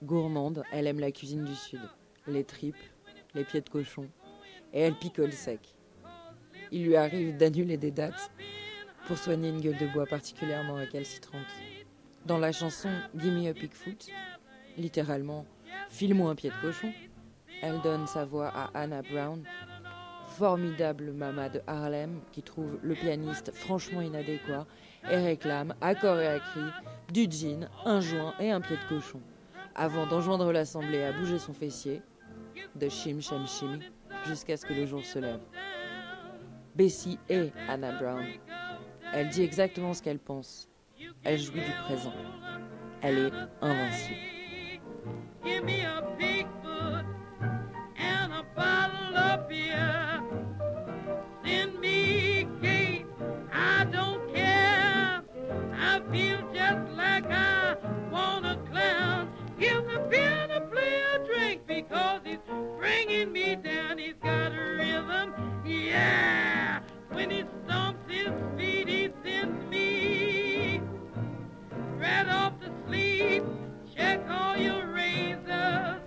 [0.03, 1.81] Gourmande, elle aime la cuisine du Sud,
[2.27, 2.77] les tripes,
[3.35, 4.09] les pieds de cochon,
[4.75, 5.75] et elle picole sec.
[6.71, 8.31] Il lui arrive d'annuler des dates
[9.07, 11.47] pour soigner une gueule de bois particulièrement récalcitrante.
[12.27, 14.09] Dans la chanson Gimme a Pigfoot,
[14.77, 15.47] littéralement
[15.89, 16.93] File-moi un pied de cochon,
[17.63, 19.43] elle donne sa voix à Anna Brown,
[20.33, 24.67] formidable mama de Harlem qui trouve le pianiste franchement inadéquat
[25.11, 26.61] et réclame, à corps et à cri,
[27.13, 29.21] du gin, un joint et un pied de cochon
[29.75, 32.03] avant d'enjoindre l'Assemblée à bouger son fessier,
[32.75, 33.79] de chim chim chim,
[34.27, 35.41] jusqu'à ce que le jour se lève.
[36.75, 38.25] Bessie est Anna Brown.
[39.15, 40.69] Elle dit exactement ce qu'elle pense.
[41.25, 42.15] Elle jouit du présent.
[43.03, 44.17] Elle est invincible.
[61.93, 62.39] cause he's
[62.79, 63.99] bringing me down.
[63.99, 66.81] He's got a rhythm, yeah.
[67.11, 70.81] When he stomps his feet, he sends me
[71.99, 73.45] right off to sleep.
[73.95, 76.01] Check all your razors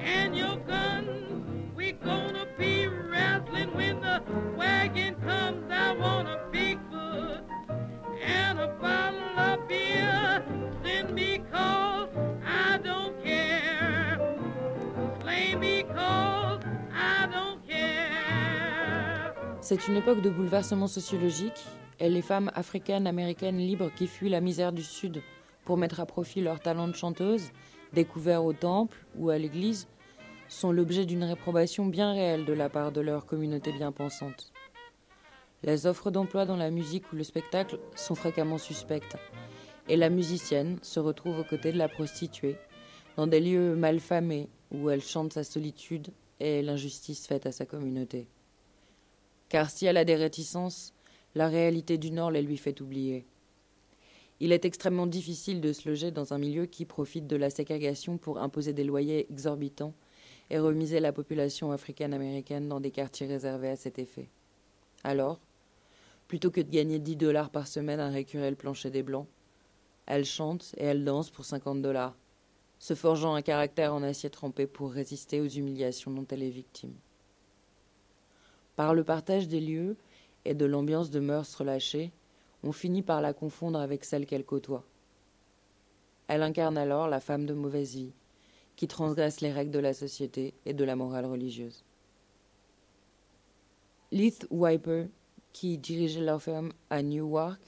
[0.00, 1.44] and your guns.
[1.74, 4.22] We're gonna be wrestling when the
[4.56, 5.70] wagon comes.
[5.72, 7.42] I want a Bigfoot
[8.22, 9.31] and a bottle
[19.72, 21.64] C'est une époque de bouleversement sociologique
[21.98, 25.22] et les femmes africaines américaines libres qui fuient la misère du Sud
[25.64, 27.52] pour mettre à profit leur talent de chanteuse,
[27.94, 29.88] découverts au temple ou à l'église,
[30.46, 34.52] sont l'objet d'une réprobation bien réelle de la part de leur communauté bien pensante.
[35.62, 39.16] Les offres d'emploi dans la musique ou le spectacle sont fréquemment suspectes,
[39.88, 42.58] et la musicienne se retrouve aux côtés de la prostituée,
[43.16, 46.08] dans des lieux mal famés où elle chante sa solitude
[46.40, 48.28] et l'injustice faite à sa communauté
[49.52, 50.94] car si elle a des réticences,
[51.34, 53.26] la réalité du Nord les lui fait oublier.
[54.40, 58.16] Il est extrêmement difficile de se loger dans un milieu qui profite de la ségrégation
[58.16, 59.92] pour imposer des loyers exorbitants
[60.48, 64.30] et remiser la population africaine-américaine dans des quartiers réservés à cet effet.
[65.04, 65.38] Alors,
[66.28, 69.26] plutôt que de gagner 10 dollars par semaine à récurer le plancher des Blancs,
[70.06, 72.16] elle chante et elle danse pour 50 dollars,
[72.78, 76.94] se forgeant un caractère en acier trempé pour résister aux humiliations dont elle est victime.
[78.76, 79.96] Par le partage des lieux
[80.44, 82.12] et de l'ambiance de mœurs relâchées,
[82.62, 84.84] on finit par la confondre avec celle qu'elle côtoie.
[86.28, 88.12] Elle incarne alors la femme de mauvaise vie,
[88.76, 91.84] qui transgresse les règles de la société et de la morale religieuse.
[94.10, 95.08] Leith Wiper,
[95.52, 97.60] qui dirigeait leur ferme à Newark,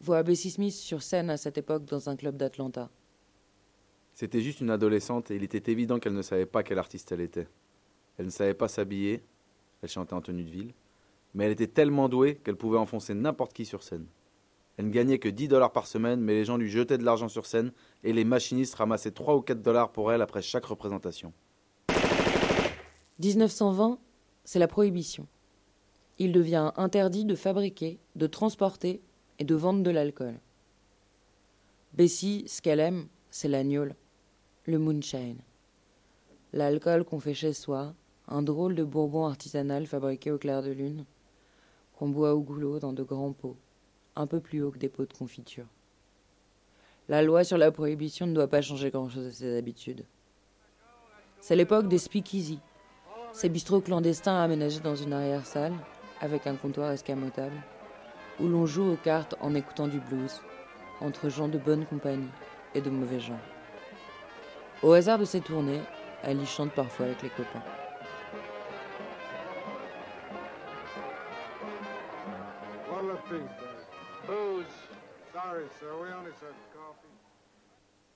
[0.00, 2.90] voit Bessie Smith sur scène à cette époque dans un club d'Atlanta.
[4.14, 7.20] C'était juste une adolescente et il était évident qu'elle ne savait pas quelle artiste elle
[7.20, 7.48] était.
[8.18, 9.22] Elle ne savait pas s'habiller,
[9.82, 10.74] elle chantait en tenue de ville,
[11.34, 14.06] mais elle était tellement douée qu'elle pouvait enfoncer n'importe qui sur scène.
[14.76, 17.28] Elle ne gagnait que 10 dollars par semaine, mais les gens lui jetaient de l'argent
[17.28, 17.72] sur scène
[18.04, 21.32] et les machinistes ramassaient 3 ou 4 dollars pour elle après chaque représentation.
[23.18, 23.98] 1920,
[24.44, 25.26] c'est la prohibition.
[26.18, 29.02] Il devient interdit de fabriquer, de transporter
[29.38, 30.40] et de vendre de l'alcool.
[31.92, 33.94] Bessie, ce qu'elle aime, c'est l'agnole,
[34.64, 35.40] le moonshine.
[36.52, 37.94] L'alcool qu'on fait chez soi,
[38.32, 41.04] un drôle de bourbon artisanal fabriqué au clair de lune,
[41.94, 43.58] qu'on boit au goulot dans de grands pots,
[44.16, 45.66] un peu plus haut que des pots de confiture.
[47.10, 50.06] La loi sur la prohibition ne doit pas changer grand-chose à ses habitudes.
[51.40, 52.58] C'est l'époque des speakeasy,
[53.34, 55.74] ces bistrots clandestins aménagés dans une arrière-salle,
[56.22, 57.60] avec un comptoir escamotable,
[58.40, 60.40] où l'on joue aux cartes en écoutant du blues,
[61.02, 62.30] entre gens de bonne compagnie
[62.74, 63.40] et de mauvais gens.
[64.82, 65.82] Au hasard de ces tournées,
[66.26, 67.81] y chante parfois avec les copains.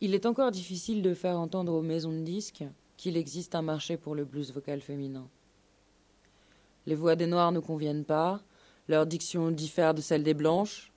[0.00, 2.64] Il est encore difficile de faire entendre aux maisons de disques
[2.96, 5.28] qu'il existe un marché pour le blues vocal féminin.
[6.86, 8.40] Les voix des Noirs ne conviennent pas,
[8.88, 10.92] leur diction diffère de celle des Blanches.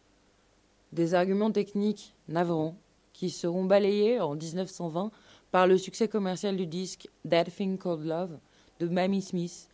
[0.92, 2.76] Des arguments techniques navrants
[3.14, 5.12] qui seront balayés en 1920
[5.52, 8.38] par le succès commercial du disque That Thing Called Love
[8.80, 9.70] de Mamie Smith,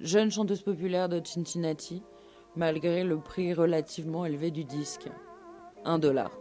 [0.00, 2.02] jeune chanteuse populaire de Cincinnati,
[2.58, 5.08] malgré le prix relativement élevé du disque.
[5.84, 6.32] Un dollar.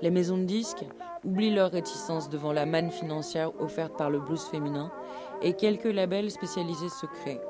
[0.00, 0.84] Les maisons de disques
[1.24, 4.92] oublient leur réticence devant la manne financière offerte par le blues féminin
[5.42, 7.40] et quelques labels spécialisés se créent.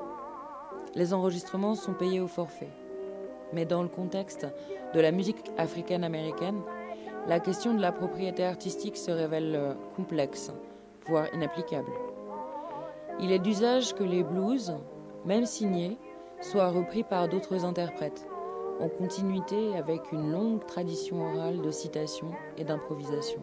[0.95, 2.73] Les enregistrements sont payés au forfait.
[3.53, 4.47] Mais dans le contexte
[4.95, 6.61] de la musique africaine-américaine,
[7.27, 10.51] la question de la propriété artistique se révèle euh, complexe,
[11.05, 11.91] voire inapplicable.
[13.19, 14.73] Il est d'usage que les blues,
[15.25, 15.97] même signés,
[16.43, 18.27] soient repris par d'autres interprètes,
[18.79, 23.41] en continuité avec une longue tradition orale de citation et d'improvisation.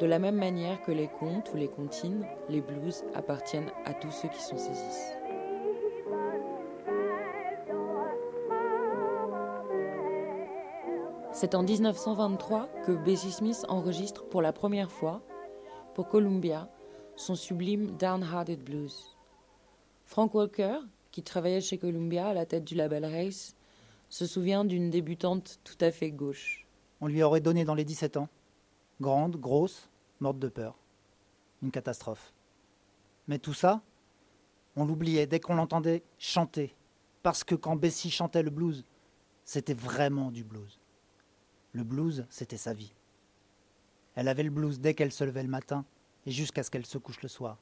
[0.00, 4.10] De la même manière que les contes ou les comptines, les blues appartiennent à tous
[4.10, 5.14] ceux qui s'en saisissent.
[11.32, 15.22] C'est en 1923 que Bessie Smith enregistre pour la première fois,
[15.94, 16.68] pour Columbia,
[17.14, 19.16] son sublime Downhearted Blues.
[20.04, 20.78] Frank Walker,
[21.18, 23.56] qui travaillait chez Columbia à la tête du label Race,
[24.08, 26.64] se souvient d'une débutante tout à fait gauche.
[27.00, 28.28] On lui aurait donné dans les 17 ans.
[29.00, 29.90] Grande, grosse,
[30.20, 30.78] morte de peur.
[31.60, 32.32] Une catastrophe.
[33.26, 33.82] Mais tout ça,
[34.76, 36.76] on l'oubliait dès qu'on l'entendait chanter.
[37.24, 38.84] Parce que quand Bessie chantait le blues,
[39.44, 40.78] c'était vraiment du blues.
[41.72, 42.94] Le blues, c'était sa vie.
[44.14, 45.84] Elle avait le blues dès qu'elle se levait le matin
[46.26, 47.58] et jusqu'à ce qu'elle se couche le soir.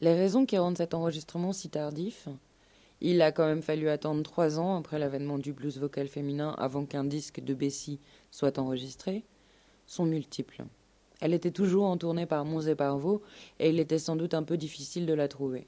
[0.00, 2.28] Les raisons qui rendent cet enregistrement si tardif,
[3.00, 6.84] il a quand même fallu attendre trois ans après l'avènement du blues vocal féminin avant
[6.84, 7.98] qu'un disque de Bessie
[8.30, 9.24] soit enregistré,
[9.86, 10.64] sont multiples.
[11.20, 13.22] Elle était toujours en tournée par Mons et par Vaux,
[13.58, 15.66] et il était sans doute un peu difficile de la trouver.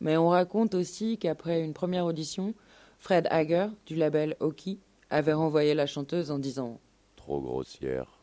[0.00, 2.54] Mais on raconte aussi qu'après une première audition,
[2.98, 4.78] Fred Hager, du label Hockey,
[5.10, 6.80] avait renvoyé la chanteuse en disant
[7.16, 8.13] Trop grossière.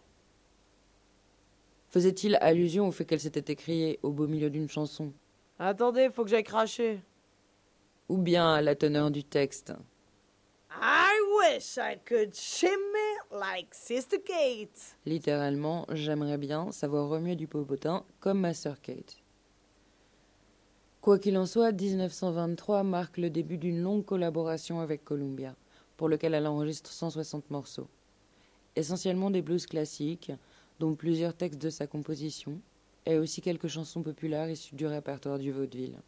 [1.91, 5.11] Faisait-il allusion au fait qu'elle s'était écriée au beau milieu d'une chanson?
[5.59, 7.01] Attendez, faut que j'aille cracher.
[8.07, 9.73] Ou bien à la teneur du texte
[10.71, 12.71] I wish I could shimmy
[13.29, 14.95] like Sister Kate.
[15.05, 19.17] Littéralement, j'aimerais bien savoir remuer du popotin comme ma sœur Kate.
[21.01, 25.57] Quoi qu'il en soit, 1923 marque le début d'une longue collaboration avec Columbia
[25.97, 27.89] pour lequel elle enregistre 160 morceaux.
[28.77, 30.31] Essentiellement des blues classiques,
[30.81, 32.59] dont plusieurs textes de sa composition,
[33.05, 35.99] et aussi quelques chansons populaires issues du répertoire du vaudeville.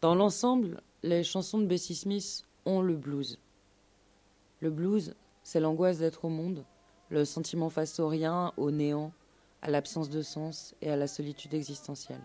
[0.00, 3.38] Dans l'ensemble, les chansons de Bessie Smith ont le blues.
[4.60, 6.64] Le blues, c'est l'angoisse d'être au monde,
[7.10, 9.12] le sentiment face au rien, au néant,
[9.60, 12.24] à l'absence de sens et à la solitude existentielle.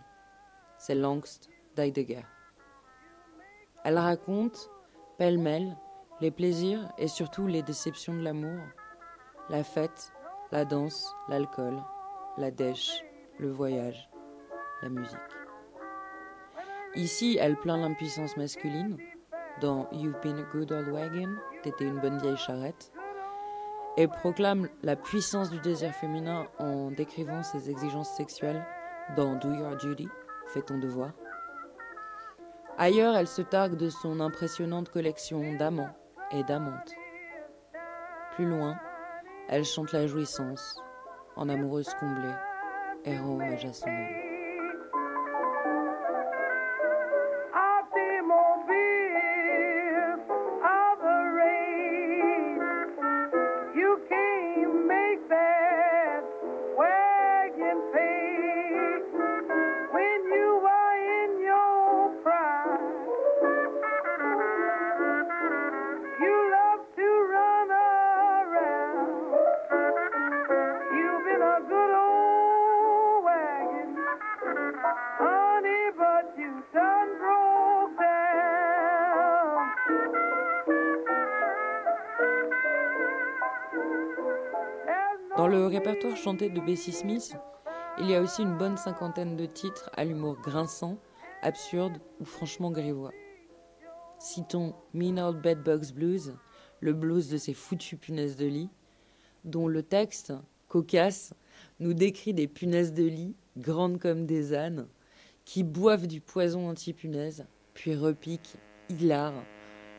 [0.77, 2.23] C'est l'angst d'Heidegger.
[3.83, 4.69] Elle raconte,
[5.17, 5.75] pêle-mêle,
[6.21, 8.61] les plaisirs et surtout les déceptions de l'amour,
[9.49, 10.13] la fête,
[10.51, 11.77] la danse, l'alcool,
[12.37, 13.03] la dèche,
[13.39, 14.09] le voyage,
[14.81, 15.17] la musique.
[16.95, 18.97] Ici, elle plaint l'impuissance masculine
[19.61, 22.91] dans You've Been a Good Old Wagon, T'étais une bonne vieille charrette,
[23.97, 28.65] et proclame la puissance du désir féminin en décrivant ses exigences sexuelles
[29.15, 30.07] dans Do Your Duty,
[30.47, 31.11] Fais ton devoir.
[32.77, 35.95] Ailleurs, elle se targue de son impressionnante collection d'amants
[36.31, 36.93] et d'amantes.
[38.35, 38.77] Plus loin,
[39.49, 40.79] elle chante la jouissance,
[41.35, 42.33] en amoureuse comblée,
[43.05, 44.26] rend hommage à son homme.
[86.33, 87.37] De Bessie Smith,
[87.99, 90.97] il y a aussi une bonne cinquantaine de titres à l'humour grinçant,
[91.41, 93.13] absurde ou franchement grivois.
[94.19, 96.35] Citons Mean Old Bedbugs Blues,
[96.81, 98.69] le blues de ces foutues punaises de lit,
[99.45, 100.33] dont le texte,
[100.67, 101.33] cocasse,
[101.79, 104.85] nous décrit des punaises de lit, grandes comme des ânes,
[105.45, 108.57] qui boivent du poison anti-punaise, puis repiquent,
[108.89, 109.33] hilar,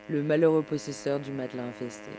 [0.09, 2.11] le malheureux possesseur du matelas infesté.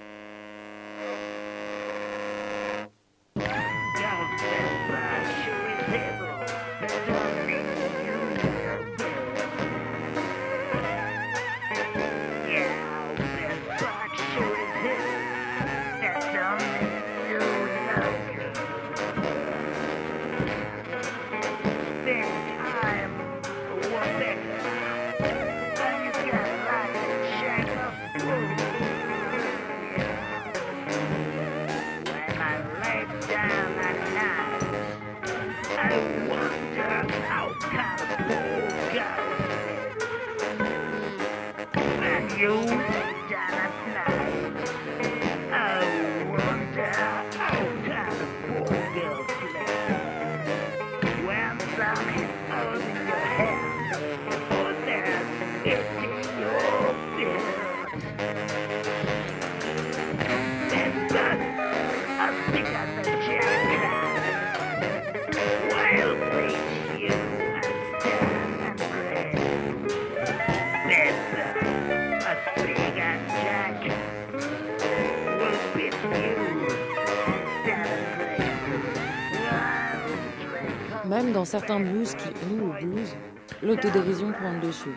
[81.51, 83.16] Certains blues qui jouent au blues,
[83.61, 84.96] l'autodérision prend le dessus.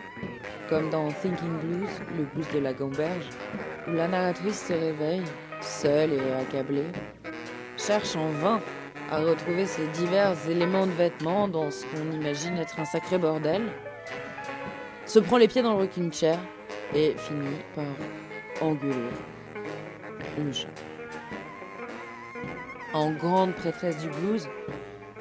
[0.68, 3.28] Comme dans Thinking Blues, le blues de la gamberge,
[3.88, 5.24] où la narratrice se réveille,
[5.60, 6.86] seule et accablée,
[7.76, 8.60] cherche en vain
[9.10, 13.62] à retrouver ses divers éléments de vêtements dans ce qu'on imagine être un sacré bordel,
[15.06, 16.38] se prend les pieds dans le rocking chair
[16.94, 17.84] et finit par
[18.66, 18.94] engueuler
[20.38, 20.68] le chat.
[22.92, 24.48] En grande prêtresse du blues,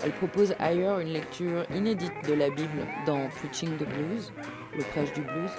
[0.03, 4.33] elle propose ailleurs une lecture inédite de la Bible dans Preaching the Blues,
[4.75, 5.51] le prêche du blues.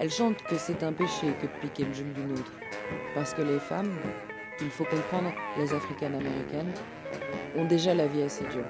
[0.00, 2.52] Elle chante que c'est un péché que de piquer le jume d'une autre,
[3.14, 3.92] parce que les femmes,
[4.60, 6.72] il faut comprendre les africaines-américaines,
[7.56, 8.64] ont déjà la vie assez dure.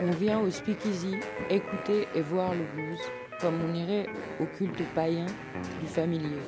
[0.00, 1.16] On vient au speakeasy
[1.50, 3.00] écouter et voir le blues
[3.40, 4.06] comme on irait
[4.40, 5.26] au culte païen
[5.80, 6.38] du familier,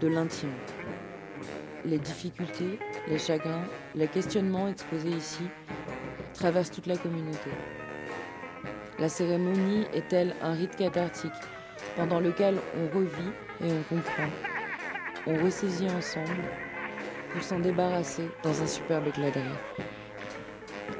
[0.00, 0.52] de l'intime.
[1.84, 2.78] Les difficultés,
[3.08, 3.64] les chagrins,
[3.94, 5.44] les questionnements exposés ici
[6.34, 7.50] traverse toute la communauté.
[8.98, 11.32] La cérémonie est-elle un rite cathartique
[11.96, 13.32] pendant lequel on revit
[13.62, 14.28] et on comprend,
[15.26, 16.42] on ressaisit ensemble
[17.32, 19.86] pour s'en débarrasser dans un superbe éclat de rire.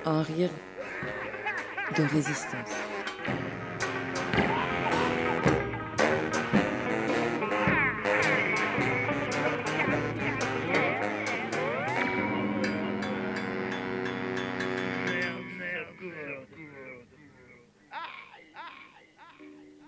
[0.04, 0.50] Un rire
[1.96, 2.74] de résistance.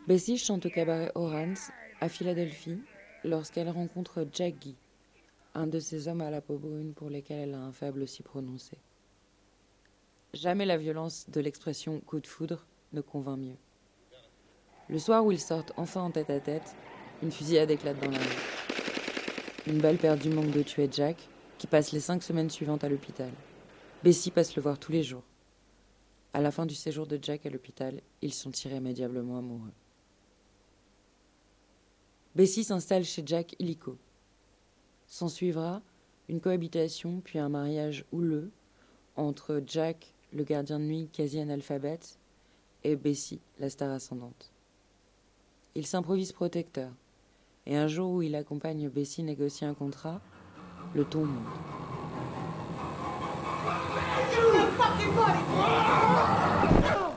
[0.07, 2.78] Bessie chante au cabaret Orange à Philadelphie
[3.24, 4.76] lorsqu'elle rencontre Jack Guy,
[5.52, 8.22] un de ces hommes à la peau brune pour lesquels elle a un faible aussi
[8.22, 8.78] prononcé.
[10.32, 13.57] Jamais la violence de l'expression coup de foudre ne convainc mieux.
[14.88, 16.76] Le soir où ils sortent enfin en tête à tête,
[17.20, 19.66] une fusillade éclate dans la rue.
[19.66, 21.16] Une balle perdue manque de tuer Jack,
[21.59, 23.32] qui passe les cinq semaines suivantes à l'hôpital.
[24.04, 25.24] Bessie passe le voir tous les jours.
[26.32, 29.72] À la fin du séjour de Jack à l'hôpital, ils sont irrémédiablement amoureux.
[32.37, 33.97] Bessie s'installe chez Jack illico.
[35.07, 35.80] S'en suivra
[36.28, 38.51] une cohabitation puis un mariage houleux
[39.16, 42.18] entre Jack, le gardien de nuit quasi analphabète,
[42.84, 44.53] et Bessie, la star ascendante.
[45.74, 46.91] Il s'improvise protecteur,
[47.64, 50.20] et un jour où il accompagne Bessie négocier un contrat,
[50.95, 51.43] le ton monte.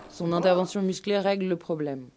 [0.09, 2.07] Son intervention musclée règle le problème.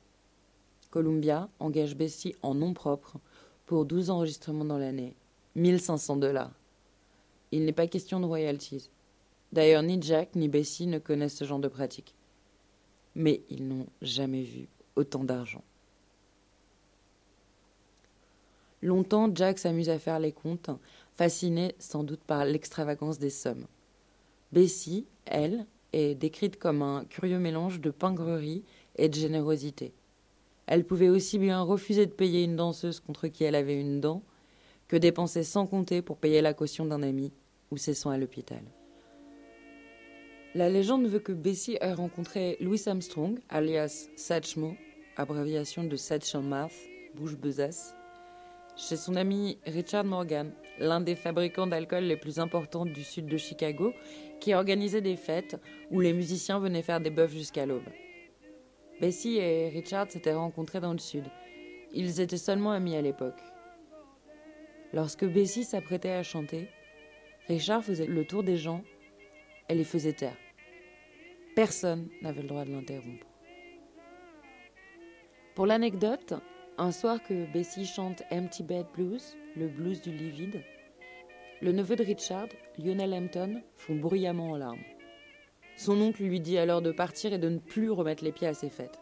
[0.92, 3.16] Columbia engage Bessie en nom propre
[3.64, 5.16] pour 12 enregistrements dans l'année,
[5.56, 6.52] 1500 dollars.
[7.50, 8.90] Il n'est pas question de royalties.
[9.52, 12.14] D'ailleurs, ni Jack ni Bessie ne connaissent ce genre de pratique.
[13.14, 15.64] Mais ils n'ont jamais vu autant d'argent.
[18.82, 20.70] Longtemps, Jack s'amuse à faire les comptes,
[21.14, 23.66] fasciné sans doute par l'extravagance des sommes.
[24.52, 25.64] Bessie, elle,
[25.94, 28.62] est décrite comme un curieux mélange de pingrerie
[28.96, 29.94] et de générosité.
[30.66, 34.22] Elle pouvait aussi bien refuser de payer une danseuse contre qui elle avait une dent
[34.88, 37.32] que dépenser sans compter pour payer la caution d'un ami
[37.70, 38.62] ou ses soins à l'hôpital.
[40.54, 44.74] La légende veut que Bessie ait rencontré Louis Armstrong, alias Satchmo,
[45.16, 46.72] abréviation de Satchel Mouth,
[47.14, 47.94] bouche besace,
[48.76, 53.36] chez son ami Richard Morgan, l'un des fabricants d'alcool les plus importants du sud de
[53.36, 53.92] Chicago,
[54.40, 55.60] qui organisait des fêtes
[55.90, 57.88] où les musiciens venaient faire des bœufs jusqu'à l'aube.
[59.02, 61.24] Bessie et Richard s'étaient rencontrés dans le sud.
[61.92, 63.42] Ils étaient seulement amis à l'époque.
[64.92, 66.68] Lorsque Bessie s'apprêtait à chanter,
[67.48, 68.84] Richard faisait le tour des gens
[69.68, 70.36] et les faisait taire.
[71.56, 73.26] Personne n'avait le droit de l'interrompre.
[75.56, 76.34] Pour l'anecdote,
[76.78, 80.62] un soir que Bessie chante Empty Bed Blues, le blues du lit vide,
[81.60, 84.91] le neveu de Richard, Lionel Hampton, fond bruyamment en larmes.
[85.82, 88.54] Son oncle lui dit alors de partir et de ne plus remettre les pieds à
[88.54, 89.00] ses fêtes.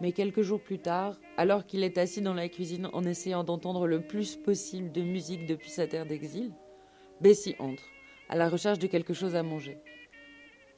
[0.00, 3.86] Mais quelques jours plus tard, alors qu'il est assis dans la cuisine en essayant d'entendre
[3.86, 6.54] le plus possible de musique depuis sa terre d'exil,
[7.20, 7.82] Bessie entre,
[8.30, 9.76] à la recherche de quelque chose à manger.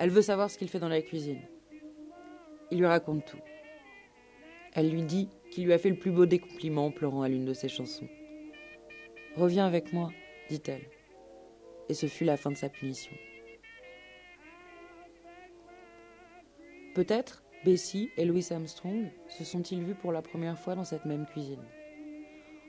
[0.01, 1.43] Elle veut savoir ce qu'il fait dans la cuisine.
[2.73, 3.39] Il lui raconte tout.
[4.73, 7.29] Elle lui dit qu'il lui a fait le plus beau des compliments en pleurant à
[7.29, 8.09] l'une de ses chansons.
[9.37, 10.11] Reviens avec moi,
[10.49, 10.91] dit-elle.
[11.89, 13.13] Et ce fut la fin de sa punition.
[16.95, 21.27] Peut-être Bessie et Louis Armstrong se sont-ils vus pour la première fois dans cette même
[21.27, 21.63] cuisine.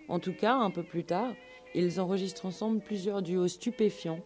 [0.10, 1.34] En tout cas, un peu plus tard,
[1.74, 4.20] ils enregistrent ensemble plusieurs duos stupéfiants,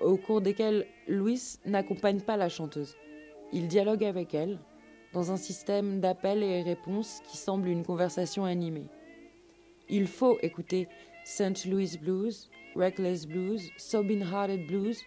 [0.00, 2.96] au cours desquels Louis n'accompagne pas la chanteuse.
[3.52, 4.58] Il dialogue avec elle,
[5.12, 8.88] dans un système d'appels et réponses qui semble une conversation animée.
[9.88, 10.88] Il faut écouter
[11.24, 11.66] St.
[11.66, 15.02] Louis Blues, Reckless Blues, Sobbing Hearted Blues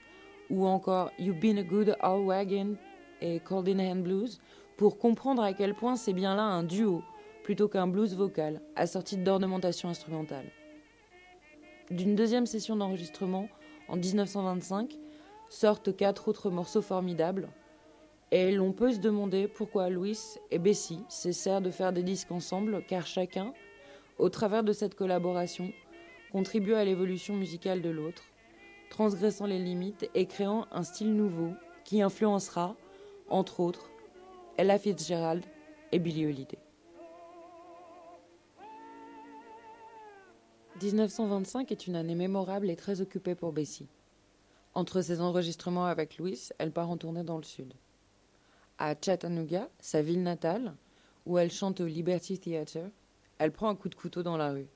[0.49, 2.77] ou encore You've Been a Good All Wagon
[3.21, 4.39] et Cold in Hand Blues
[4.77, 7.03] pour comprendre à quel point c'est bien là un duo
[7.43, 10.45] plutôt qu'un blues vocal assorti d'ornementation instrumentale.
[11.89, 13.47] D'une deuxième session d'enregistrement
[13.87, 14.97] en 1925
[15.49, 17.49] sortent quatre autres morceaux formidables
[18.31, 20.19] et l'on peut se demander pourquoi Louis
[20.51, 23.53] et Bessie cessèrent de faire des disques ensemble, car chacun,
[24.17, 25.71] au travers de cette collaboration,
[26.31, 28.23] contribue à l'évolution musicale de l'autre,
[28.89, 31.53] transgressant les limites et créant un style nouveau
[31.85, 32.75] qui influencera,
[33.29, 33.89] entre autres,
[34.57, 35.43] Ella Fitzgerald
[35.91, 36.59] et Billie Holiday.
[40.81, 43.89] 1925 est une année mémorable et très occupée pour Bessie.
[44.73, 47.73] Entre ses enregistrements avec Louis, elle part en tournée dans le sud
[48.77, 50.75] à Chattanooga, sa ville natale,
[51.25, 52.89] où elle chante au Liberty Theatre,
[53.37, 54.67] elle prend un coup de couteau dans la rue,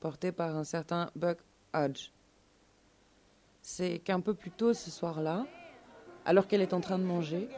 [0.00, 1.38] porté par un certain Buck
[1.74, 2.12] Hodge.
[3.62, 5.46] C'est qu'un peu plus tôt ce soir-là,
[6.24, 7.48] alors qu'elle est en train de manger,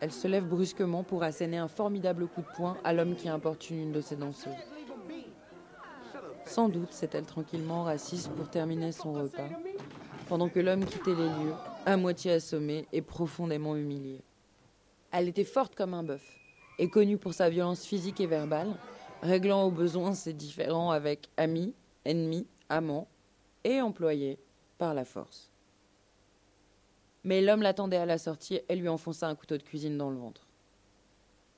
[0.00, 3.80] elle se lève brusquement pour asséner un formidable coup de poing à l'homme qui importune
[3.80, 4.52] une de ses danseuses.
[6.46, 9.48] Sans doute s'est-elle tranquillement raciste pour terminer son repas,
[10.28, 14.22] pendant que l'homme quittait les lieux, à moitié assommé et profondément humilié.
[15.10, 16.24] Elle était forte comme un bœuf
[16.78, 18.74] et connue pour sa violence physique et verbale,
[19.22, 21.74] réglant au besoin ses différends avec amis,
[22.04, 23.08] ennemis, amants
[23.64, 24.38] et employés
[24.78, 25.47] par la force.
[27.24, 30.18] Mais l'homme l'attendait à la sortie et lui enfonça un couteau de cuisine dans le
[30.18, 30.46] ventre.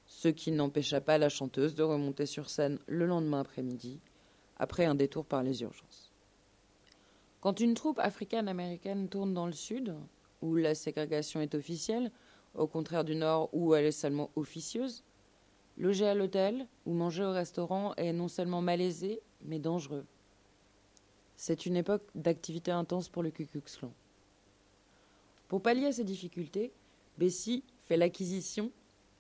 [0.07, 4.01] Ce qui n'empêcha pas la chanteuse de remonter sur scène le lendemain après-midi,
[4.59, 6.11] après un détour par les urgences.
[7.41, 9.95] Quand une troupe africaine-américaine tourne dans le sud,
[10.43, 12.11] où la ségrégation est officielle,
[12.55, 15.05] au contraire du nord où elle est seulement officieuse,
[15.79, 20.05] loger à l'hôtel ou manger au restaurant est non seulement malaisé, mais dangereux.
[21.37, 23.49] C'est une époque d'activité intense pour le Ku.
[25.51, 26.71] Pour pallier ces difficultés,
[27.19, 28.71] Bessie fait l'acquisition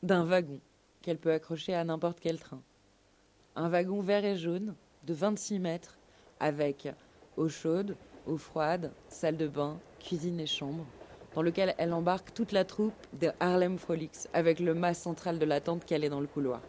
[0.04, 0.60] d'un wagon
[1.02, 2.62] qu'elle peut accrocher à n'importe quel train.
[3.56, 4.76] Un wagon vert et jaune
[5.08, 5.98] de 26 mètres
[6.38, 6.88] avec
[7.36, 7.96] eau chaude,
[8.28, 10.86] eau froide, salle de bain, cuisine et chambre,
[11.34, 15.44] dans lequel elle embarque toute la troupe de Harlem Frolics avec le mât central de
[15.44, 16.62] la tente qu'elle est dans le couloir.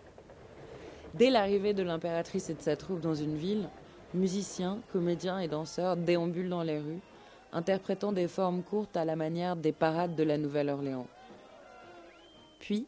[1.13, 3.69] Dès l'arrivée de l'impératrice et de sa troupe dans une ville,
[4.15, 7.01] musiciens, comédiens et danseurs déambulent dans les rues,
[7.53, 11.07] interprétant des formes courtes à la manière des parades de la Nouvelle-Orléans.
[12.59, 12.87] Puis,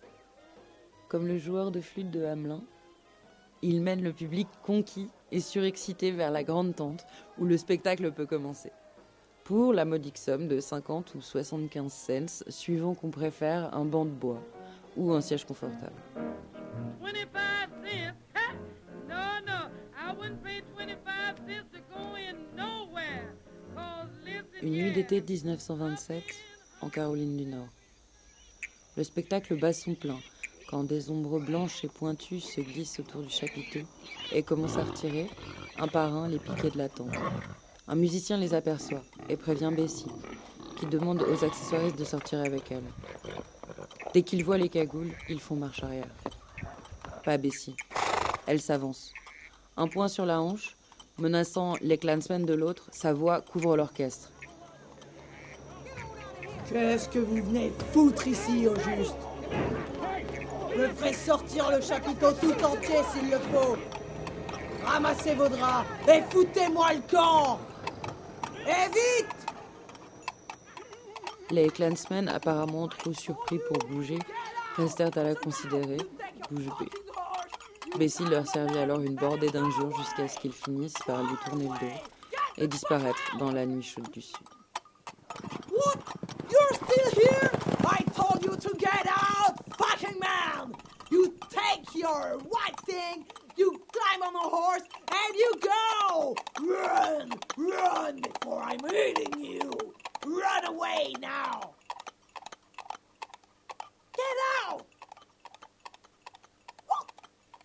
[1.10, 2.62] comme le joueur de flûte de Hamelin,
[3.62, 7.06] il mène le public conquis et surexcité vers la grande tente
[7.38, 8.72] où le spectacle peut commencer.
[9.44, 14.12] Pour la modique somme de 50 ou 75 cents, suivant qu'on préfère un banc de
[14.12, 14.42] bois
[14.96, 15.94] ou un siège confortable.
[24.64, 26.24] Une nuit d'été 1927,
[26.80, 27.68] en Caroline du Nord.
[28.96, 30.18] Le spectacle bat son plein
[30.70, 33.82] quand des ombres blanches et pointues se glissent autour du chapiteau
[34.32, 35.30] et commencent à retirer,
[35.78, 37.12] un par un, les piquets de la tente.
[37.90, 40.08] Un musicien les aperçoit et prévient Bessie,
[40.78, 42.86] qui demande aux accessoiristes de sortir avec elle.
[44.14, 46.08] Dès qu'ils voient les cagoules, ils font marche arrière.
[47.26, 47.76] Pas Bessie.
[48.48, 49.12] Elle s'avance.
[49.76, 50.78] Un point sur la hanche,
[51.18, 54.30] menaçant les clansmen de l'autre, sa voix couvre l'orchestre.
[56.70, 59.16] Qu'est-ce que vous venez foutre ici, au juste?
[60.76, 63.78] Je ferai sortir le chapiteau tout entier s'il le faut.
[64.86, 67.60] Ramassez vos draps et foutez-moi le camp
[68.68, 69.36] Et vite
[71.52, 74.20] Les clansmen, apparemment trop surpris pour bouger,
[74.76, 75.98] restèrent à la considérer,
[76.50, 76.90] bouche bée.
[77.98, 81.88] Bessie leur servit alors une bordée d'injures jusqu'à ce qu'ils finissent par lui tourner le
[81.88, 81.94] dos
[82.58, 84.38] et disparaître dans la nuit chaude du sud.
[86.54, 87.52] You're still here?
[87.84, 90.74] I told you to get out, fucking man
[91.10, 93.26] You take your white thing,
[93.58, 94.84] you climb on a horse,
[95.22, 96.36] and you go!
[96.62, 97.32] Run!
[97.58, 99.72] Run before I'm eating you!
[100.26, 101.74] Run away now!
[104.16, 104.38] Get
[104.68, 104.86] out!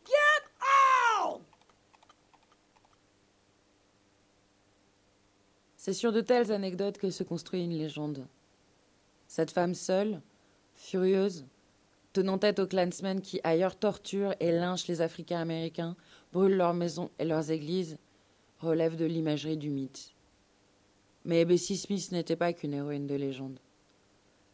[0.07, 0.43] Get
[1.20, 1.43] out!
[5.76, 8.26] C'est sur de telles anecdotes que se construit une légende.
[9.39, 10.20] Cette femme seule,
[10.74, 11.47] furieuse,
[12.12, 15.95] tenant tête aux clansmen qui ailleurs torturent et lynchent les Africains américains,
[16.32, 17.99] brûlent leurs maisons et leurs églises,
[18.59, 20.12] relève de l'imagerie du mythe.
[21.24, 23.61] Mais Bessie Smith n'était pas qu'une héroïne de légende.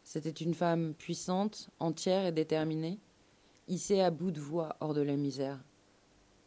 [0.03, 2.99] C'était une femme puissante, entière et déterminée,
[3.67, 5.57] hissée à bout de voix hors de la misère.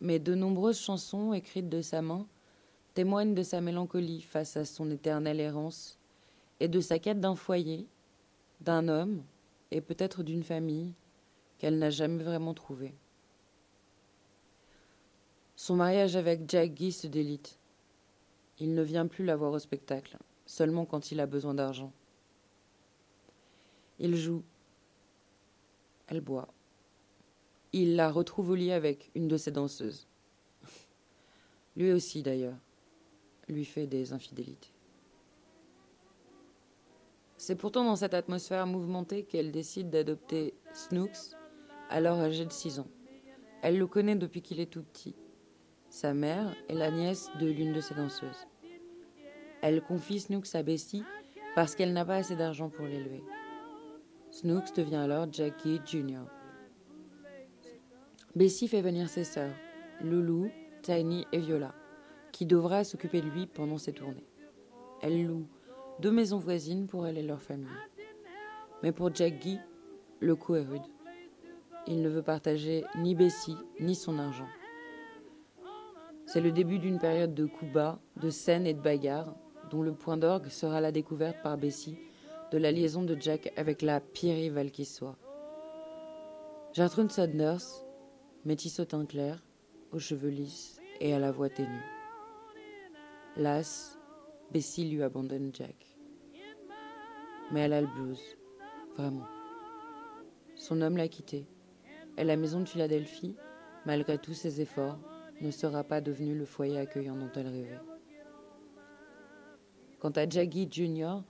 [0.00, 2.24] Mais de nombreuses chansons écrites de sa main
[2.94, 5.98] témoignent de sa mélancolie face à son éternelle errance
[6.60, 7.88] et de sa quête d'un foyer,
[8.60, 9.22] d'un homme
[9.70, 10.94] et peut-être d'une famille
[11.58, 12.94] qu'elle n'a jamais vraiment trouvée.
[15.56, 17.58] Son mariage avec Jack Guy se délite.
[18.58, 21.92] Il ne vient plus la voir au spectacle, seulement quand il a besoin d'argent.
[23.98, 24.44] Il joue.
[26.06, 26.48] Elle boit.
[27.72, 30.06] Il la retrouve au lit avec une de ses danseuses.
[31.76, 32.56] Lui aussi, d'ailleurs,
[33.48, 34.70] lui fait des infidélités.
[37.40, 41.36] C'est pourtant dans cette atmosphère mouvementée qu'elle décide d'adopter Snooks,
[41.88, 42.88] alors âgé de 6 ans.
[43.62, 45.14] Elle le connaît depuis qu'il est tout petit.
[45.88, 48.48] Sa mère est la nièce de l'une de ses danseuses.
[49.62, 51.04] Elle confie Snooks à Bessie
[51.54, 53.22] parce qu'elle n'a pas assez d'argent pour l'élever.
[54.32, 56.24] Snooks devient alors Jackie Jr.
[58.34, 59.54] Bessie fait venir ses sœurs,
[60.00, 60.50] Loulou,
[60.82, 61.72] Tiny et Viola,
[62.32, 64.26] qui devra s'occuper de lui pendant ses tournées.
[65.02, 65.46] Elle loue
[66.00, 67.68] deux maisons voisines pour elle et leur famille.
[68.82, 69.58] Mais pour Jack Guy,
[70.20, 70.82] le coup est rude.
[71.86, 74.48] Il ne veut partager ni Bessie ni son argent.
[76.26, 79.34] C'est le début d'une période de coups bas, de scènes et de bagarres,
[79.70, 81.98] dont le point d'orgue sera la découverte par Bessie
[82.52, 85.16] de la liaison de Jack avec la pire rivale qui soit.
[86.72, 87.84] Gertrude Sanders,
[88.44, 89.42] métisse au teint clair,
[89.92, 91.84] aux cheveux lisses et à la voix ténue.
[93.36, 93.98] Las,
[94.50, 95.87] Bessie lui abandonne Jack.
[97.52, 98.20] Mais elle a le blues,
[98.96, 99.26] vraiment.
[100.54, 101.46] Son homme l'a quittée.
[102.16, 103.36] Et la maison de Philadelphie,
[103.86, 104.98] malgré tous ses efforts,
[105.40, 107.80] ne sera pas devenue le foyer accueillant dont elle rêvait.
[110.00, 111.22] Quant à Jackie Jr.,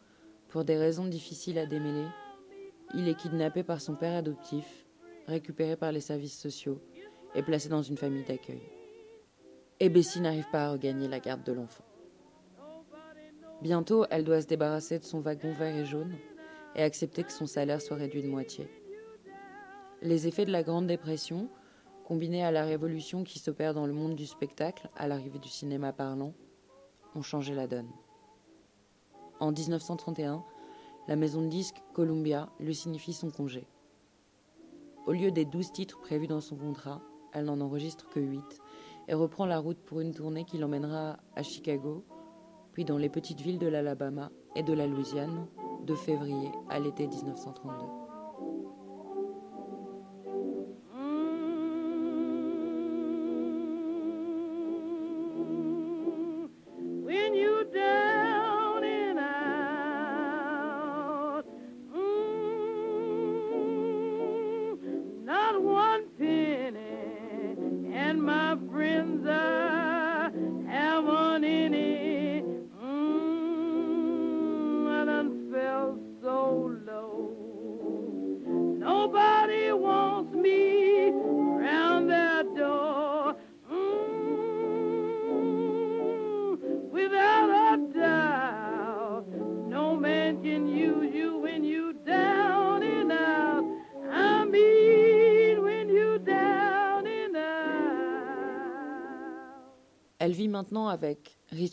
[0.48, 2.06] pour des raisons difficiles à démêler,
[2.94, 4.86] il est kidnappé par son père adoptif,
[5.26, 6.80] récupéré par les services sociaux
[7.34, 8.62] et placé dans une famille d'accueil.
[9.80, 11.84] Et Bessie n'arrive pas à regagner la garde de l'enfant.
[13.60, 16.14] Bientôt, elle doit se débarrasser de son wagon vert et jaune
[16.76, 18.68] et accepter que son salaire soit réduit de moitié.
[20.00, 21.48] Les effets de la Grande Dépression,
[22.04, 25.92] combinés à la révolution qui s'opère dans le monde du spectacle à l'arrivée du cinéma
[25.92, 26.34] parlant,
[27.16, 27.90] ont changé la donne.
[29.40, 30.44] En 1931,
[31.08, 33.66] la maison de disques Columbia lui signifie son congé.
[35.06, 37.00] Au lieu des douze titres prévus dans son contrat,
[37.32, 38.60] elle n'en enregistre que huit
[39.08, 42.04] et reprend la route pour une tournée qui l'emmènera à Chicago,
[42.78, 45.48] puis dans les petites villes de l'Alabama et de la Louisiane,
[45.84, 48.07] de février à l'été 1932.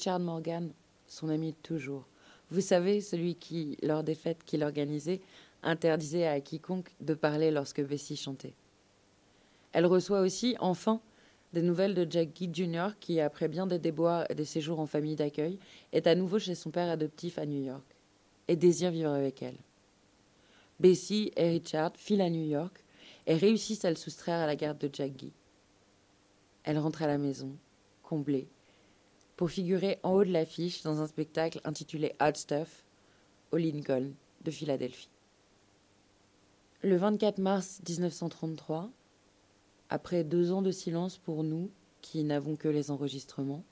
[0.05, 0.71] Richard Morgan,
[1.07, 2.05] son ami de toujours.
[2.51, 5.19] Vous savez, celui qui, lors des fêtes qu'il organisait,
[5.63, 8.53] interdisait à quiconque de parler lorsque Bessie chantait.
[9.71, 11.01] Elle reçoit aussi, enfin,
[11.53, 14.85] des nouvelles de Jack Guy Jr., qui, après bien des déboires et des séjours en
[14.85, 15.57] famille d'accueil,
[15.91, 17.95] est à nouveau chez son père adoptif à New York
[18.47, 19.57] et désire vivre avec elle.
[20.79, 22.83] Bessie et Richard filent à New York
[23.25, 25.31] et réussissent à le soustraire à la garde de Jack Guy.
[26.63, 27.57] Elle rentre à la maison,
[28.03, 28.47] comblée,
[29.35, 32.85] pour figurer en haut de l'affiche dans un spectacle intitulé Hot Stuff
[33.51, 34.11] au Lincoln
[34.43, 35.09] de Philadelphie.
[36.81, 38.89] Le 24 mars 1933,
[39.89, 41.69] après deux ans de silence pour nous
[42.01, 43.63] qui n'avons que les enregistrements,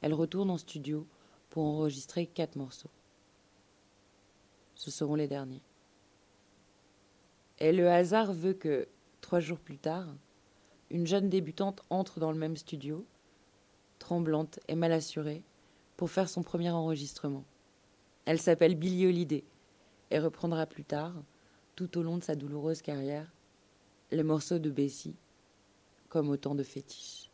[0.00, 1.06] elle retourne en studio
[1.50, 2.90] pour enregistrer quatre morceaux.
[4.74, 5.62] Ce seront les derniers.
[7.58, 8.88] Et le hasard veut que,
[9.20, 10.06] trois jours plus tard,
[10.90, 13.04] une jeune débutante entre dans le même studio,
[14.00, 15.44] tremblante et mal assurée,
[15.96, 17.44] pour faire son premier enregistrement.
[18.24, 19.44] Elle s'appelle Billie Holiday
[20.10, 21.14] et reprendra plus tard,
[21.76, 23.30] tout au long de sa douloureuse carrière,
[24.10, 25.14] les morceaux de Bessie
[26.08, 27.29] comme autant de fétiches.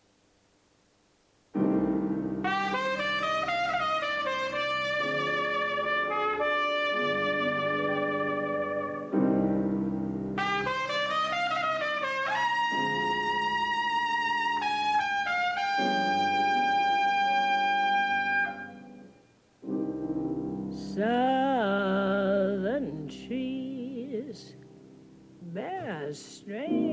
[26.16, 26.85] strange.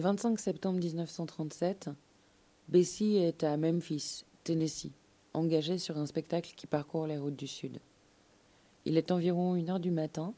[0.00, 1.90] Le 25 septembre 1937,
[2.68, 4.92] Bessie est à Memphis, Tennessee,
[5.34, 7.80] engagée sur un spectacle qui parcourt les routes du Sud.
[8.86, 10.32] Il est environ une heure du matin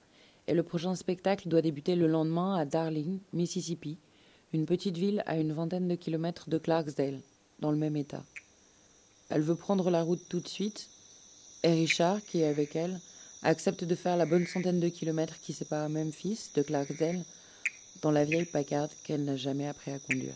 [0.48, 3.98] et le prochain spectacle doit débuter le lendemain à Darling, Mississippi,
[4.52, 7.20] une petite ville à une vingtaine de kilomètres de Clarksdale,
[7.60, 8.24] dans le même état.
[9.28, 10.90] Elle veut prendre la route tout de suite
[11.62, 12.98] et Richard, qui est avec elle,
[13.44, 17.22] accepte de faire la bonne centaine de kilomètres qui séparent Memphis de Clarksdale
[18.02, 20.34] dans la vieille Packard qu'elle n'a jamais appris à conduire.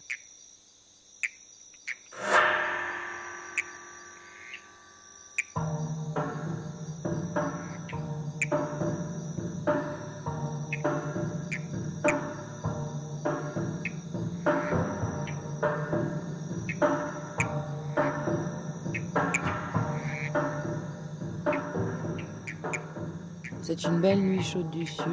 [23.62, 25.04] C'est une belle nuit chaude du sud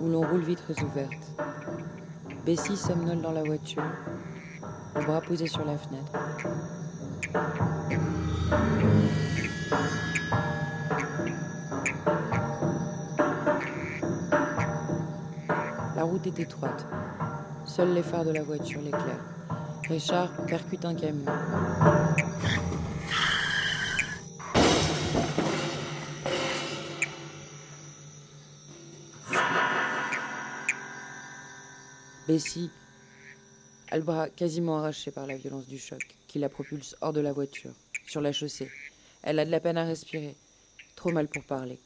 [0.00, 1.34] où l'on roule vitres ouvertes.
[2.44, 3.82] Bessie somnole dans la voiture,
[4.94, 6.12] le bras posé sur la fenêtre.
[15.96, 16.84] La route est étroite.
[17.64, 19.24] Seuls les phares de la voiture l'éclairent.
[19.88, 21.24] Richard percute un camion.
[32.26, 32.70] Bessie
[33.90, 37.20] a le bras quasiment arraché par la violence du choc, qui la propulse hors de
[37.20, 37.72] la voiture,
[38.06, 38.70] sur la chaussée.
[39.22, 40.34] Elle a de la peine à respirer,
[40.96, 41.78] trop mal pour parler.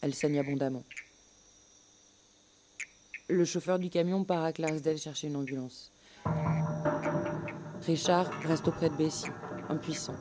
[0.00, 0.84] Elle saigne abondamment.
[3.28, 5.90] Le chauffeur du camion part à Clarksdale chercher une ambulance.
[7.84, 9.26] Richard reste auprès de Bessie,
[9.68, 10.14] impuissant.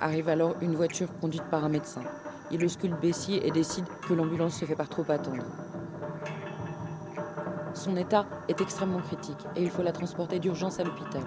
[0.00, 2.04] Arrive alors une voiture conduite par un médecin.
[2.52, 5.44] Il ausculte Bessie et décide que l'ambulance se fait par trop attendre.
[7.86, 11.22] Son état est extrêmement critique et il faut la transporter d'urgence à l'hôpital.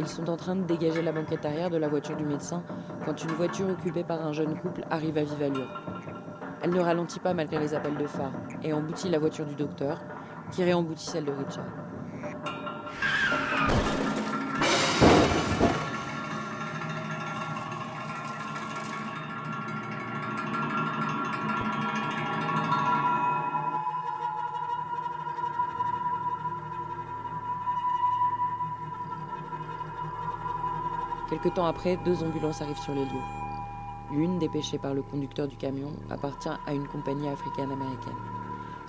[0.00, 2.64] Ils sont en train de dégager la banquette arrière de la voiture du médecin
[3.04, 5.80] quand une voiture occupée par un jeune couple arrive à vive allure.
[6.62, 8.32] Elle ne ralentit pas malgré les appels de phare
[8.64, 10.00] et emboutit la voiture du docteur,
[10.50, 11.66] qui réemboutit celle de Richard.
[31.42, 33.26] Quelque temps après, deux ambulances arrivent sur les lieux.
[34.12, 38.14] L'une, dépêchée par le conducteur du camion, appartient à une compagnie africaine-américaine.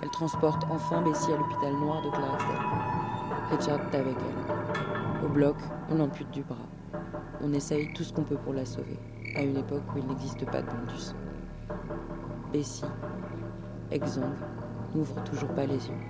[0.00, 2.56] Elle transporte enfin Bessie à l'hôpital noir de Clarksdale.
[3.50, 5.24] Richard est avec elle.
[5.26, 5.56] Au bloc,
[5.90, 6.68] on l'ampute du bras.
[7.42, 9.00] On essaye tout ce qu'on peut pour la sauver,
[9.34, 11.12] à une époque où il n'existe pas de bondus.
[12.52, 12.84] Bessie,
[13.90, 14.38] exsangue,
[14.94, 16.00] n'ouvre toujours pas les yeux.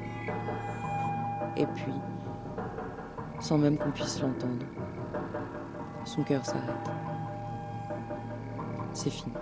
[1.56, 1.94] Et puis,
[3.40, 4.66] sans même qu'on puisse l'entendre,
[6.04, 6.90] son cœur s'arrête.
[8.92, 9.32] C'est fini.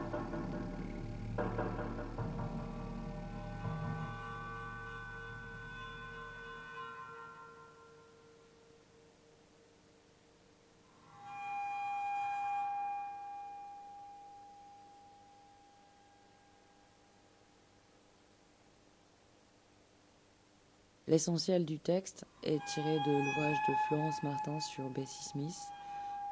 [21.08, 25.58] L'essentiel du texte est tiré de l'ouvrage de Florence Martin sur Bessie Smith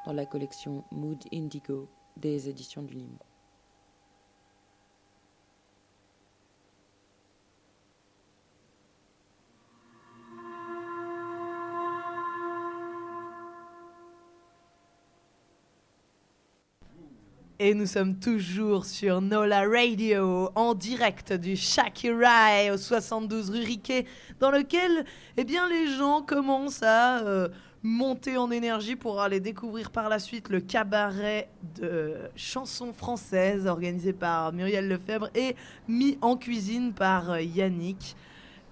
[0.05, 1.87] dans la collection Mood Indigo
[2.17, 3.25] des éditions du Livre.
[17.63, 24.07] Et nous sommes toujours sur Nola Radio, en direct du Shakirai au 72 rue Riquet,
[24.39, 25.05] dans lequel
[25.37, 27.49] eh bien, les gens commencent à euh,
[27.83, 34.13] monter en énergie pour aller découvrir par la suite le cabaret de chansons françaises organisé
[34.13, 35.55] par Muriel Lefebvre et
[35.87, 38.15] mis en cuisine par euh, Yannick.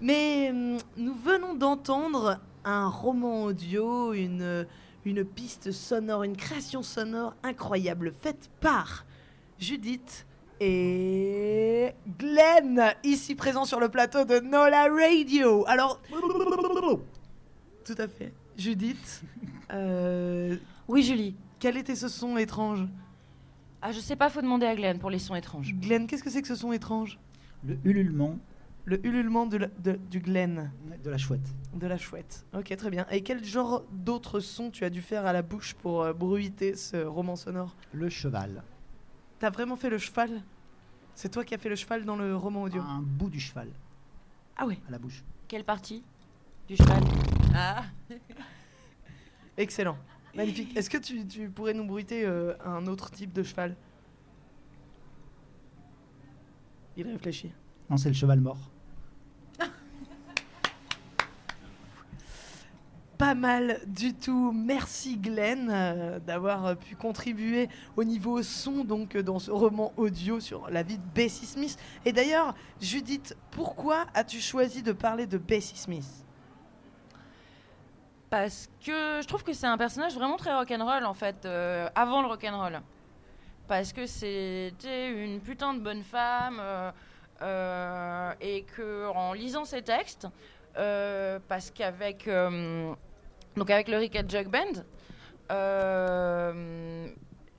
[0.00, 4.66] Mais hum, nous venons d'entendre un roman audio, une,
[5.04, 9.04] une piste sonore, une création sonore incroyable faite par
[9.58, 10.26] Judith
[10.60, 15.64] et Glenn, ici présent sur le plateau de Nola Radio.
[15.66, 16.00] Alors,
[17.84, 18.32] tout à fait.
[18.60, 19.22] Judith.
[19.72, 20.56] euh,
[20.86, 21.34] Oui, Julie.
[21.58, 22.86] Quel était ce son étrange?
[23.82, 25.74] Ah, je sais pas, faut demander à Glenn pour les sons étranges.
[25.74, 27.18] Glenn, qu'est-ce que c'est que ce son étrange?
[27.64, 28.38] Le ululement
[28.84, 30.70] Le ululement de la- de- du Glenn.
[31.02, 31.54] de la chouette.
[31.74, 32.44] De la chouette.
[32.54, 33.06] Ok, très bien.
[33.10, 36.74] Et quel genre d'autres sons tu as dû faire à la bouche pour euh, bruiter
[36.76, 37.76] ce roman sonore?
[37.92, 38.62] Le cheval.
[39.38, 40.42] T'as vraiment fait le cheval?
[41.14, 42.82] C'est toi qui as fait le cheval dans le roman audio?
[42.82, 43.68] Un bout du cheval.
[44.56, 45.22] Ah ouais À la bouche.
[45.48, 46.02] Quelle partie?
[46.68, 47.02] Du cheval?
[47.54, 47.84] Ah
[49.56, 49.96] Excellent.
[50.34, 50.76] Magnifique.
[50.76, 53.76] Est-ce que tu, tu pourrais nous bruiter euh, un autre type de cheval?
[56.96, 57.52] Il réfléchit.
[57.88, 58.70] Non, c'est le cheval mort.
[63.18, 64.52] Pas mal du tout.
[64.52, 70.40] Merci Glenn euh, d'avoir euh, pu contribuer au niveau son donc dans ce roman audio
[70.40, 71.76] sur la vie de Bessie Smith.
[72.04, 76.24] Et d'ailleurs, Judith, pourquoi as-tu choisi de parler de Bessie Smith?
[78.30, 82.22] Parce que je trouve que c'est un personnage vraiment très rock'n'roll en fait, euh, avant
[82.22, 82.80] le rock'n'roll.
[83.66, 86.92] Parce que c'était une putain de bonne femme euh,
[87.42, 90.28] euh, et que en lisant ses textes,
[90.74, 92.30] parce qu'avec
[93.56, 94.84] donc avec le Rick Jug Band,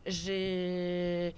[0.06, 1.36] j'ai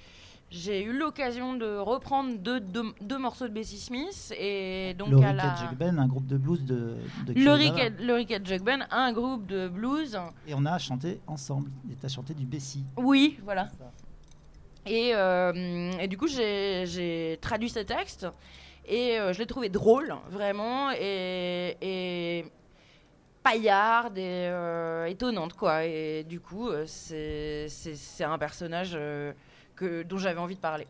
[0.56, 5.18] j'ai eu l'occasion de reprendre deux, deux- deux morceaux de Bessie Smith et donc le
[5.18, 5.54] à la...
[5.54, 6.96] and Jug Band, un groupe de blues de,
[7.26, 7.86] de Le Curie Rick, Bava.
[7.88, 10.16] and- le Rick and Jug Band, un groupe de blues.
[10.48, 11.72] Et on a chanté ensemble.
[11.92, 12.84] Et t'as chanté du Bessie.
[12.98, 13.72] Oui, voilà.
[14.86, 18.28] Et, euh, et du coup, j'ai traduit ces textes
[18.86, 22.46] et euh, je l'ai trouvé drôle, vraiment, et, et
[23.42, 25.86] paillarde et euh, étonnante, quoi.
[25.86, 28.94] Et du coup, c'est c'est- c'est un personnage
[29.76, 30.88] que, dont j'avais envie de parler.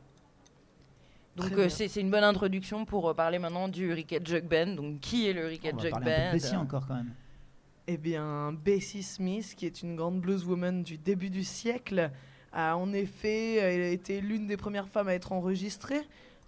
[1.36, 4.48] Donc euh, c'est c'est une bonne introduction pour euh, parler maintenant du Rick and Jug
[4.48, 4.76] Band.
[4.76, 6.56] Donc qui est le Rick and On va Jug parler un peu de Band Bessie
[6.56, 7.14] encore quand même.
[7.88, 12.12] Eh bien, Bessie Smith, qui est une grande blueswoman du début du siècle,
[12.54, 16.02] a en effet elle a été l'une des premières femmes à être enregistrée,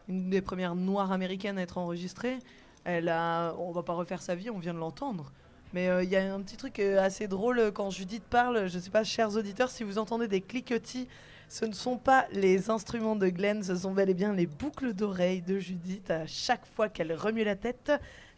[0.08, 2.38] une des premières noires américaines à être enregistrée.
[2.84, 5.32] Elle a, on va pas refaire sa vie, on vient de l'entendre.
[5.74, 8.68] Mais euh, il y a un petit truc assez drôle quand Judith parle.
[8.68, 11.08] Je ne sais pas, chers auditeurs, si vous entendez des cliquetis,
[11.50, 14.94] ce ne sont pas les instruments de Glenn, ce sont bel et bien les boucles
[14.94, 16.12] d'oreilles de Judith.
[16.12, 17.92] À chaque fois qu'elle remue la tête,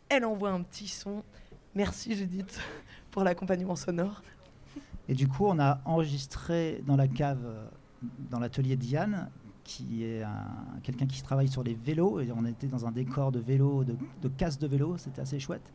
[0.09, 1.23] elle envoie un petit son.
[1.75, 2.59] Merci Judith
[3.11, 4.21] pour l'accompagnement sonore.
[5.09, 7.65] Et du coup, on a enregistré dans la cave, euh,
[8.29, 9.29] dans l'atelier Diane,
[9.63, 12.19] qui est un- quelqu'un qui travaille sur les vélos.
[12.19, 14.97] Et on était dans un décor de vélo, de, casse de vélo.
[14.97, 15.71] C'était assez chouette.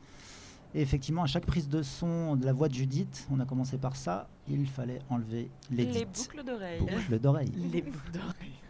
[0.74, 3.76] Et effectivement, à chaque prise de son de la voix de Judith, on a commencé
[3.76, 4.28] par ça.
[4.48, 6.80] Il fallait enlever les Les boucles d'oreilles.
[6.80, 7.52] Boucles d'oreilles.
[7.72, 8.62] Les boucles d'oreilles.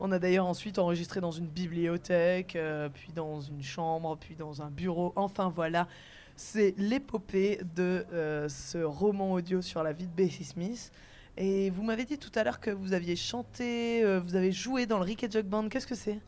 [0.00, 4.62] On a d'ailleurs ensuite enregistré dans une bibliothèque, euh, puis dans une chambre, puis dans
[4.62, 5.12] un bureau.
[5.14, 5.86] Enfin voilà,
[6.34, 10.90] c'est l'épopée de euh, ce roman audio sur la vie de Bessie Smith.
[11.36, 14.86] Et vous m'avez dit tout à l'heure que vous aviez chanté, euh, vous avez joué
[14.86, 15.68] dans le Rick and Jug Band.
[15.68, 16.18] Qu'est-ce que c'est?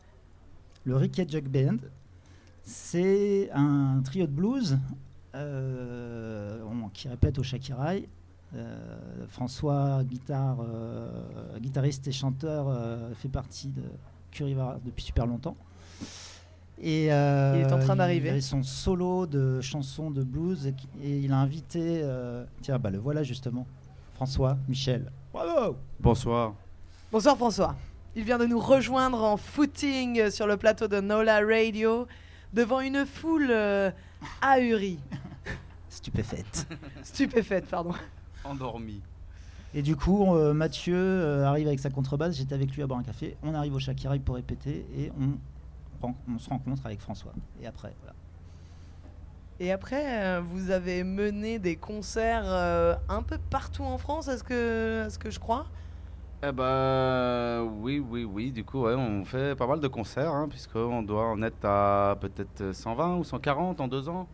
[0.85, 1.77] Le Rick and Jug Band,
[2.63, 4.79] c'est un trio de blues
[5.35, 8.07] on- qui répète au Shakirai.
[8.55, 11.09] Euh, François, guitare, euh,
[11.59, 13.81] guitariste et chanteur, euh, fait partie de
[14.31, 15.57] Curivara depuis super longtemps.
[16.81, 18.27] Et euh, Il est en train d'arriver.
[18.29, 22.01] Il avait son solo de chansons de blues et, il a invité.
[22.03, 23.65] euh, tiens, bah le voilà justement.
[24.13, 25.11] François, Michel.
[25.33, 26.53] Bravo Bonsoir.
[27.11, 27.75] Bonsoir François.
[28.15, 32.07] Il vient de nous rejoindre en footing euh, sur le plateau de Nola Radio
[32.53, 33.91] devant une foule euh,
[34.41, 34.99] ahurie.
[35.95, 36.67] Stupéfaite.
[37.03, 37.93] Stupéfaite, pardon.
[38.43, 39.01] Endormi.
[39.73, 42.35] Et du coup, euh, Mathieu euh, arrive avec sa contrebasse.
[42.35, 43.37] J'étais avec lui à boire un café.
[43.43, 47.31] On arrive au Shakirai pour répéter et on, se rencontre avec François.
[47.61, 48.13] Et après, voilà.
[49.61, 54.43] Et après, euh, vous avez mené des concerts euh, un peu partout en France, est-ce
[54.43, 55.65] que, est-ce que je crois?
[56.43, 58.51] Eh bah oui, oui, oui.
[58.51, 62.17] Du coup, ouais, on fait pas mal de concerts, hein, puisqu'on doit en être à
[62.19, 64.27] peut-être 120 ou 140 en deux ans.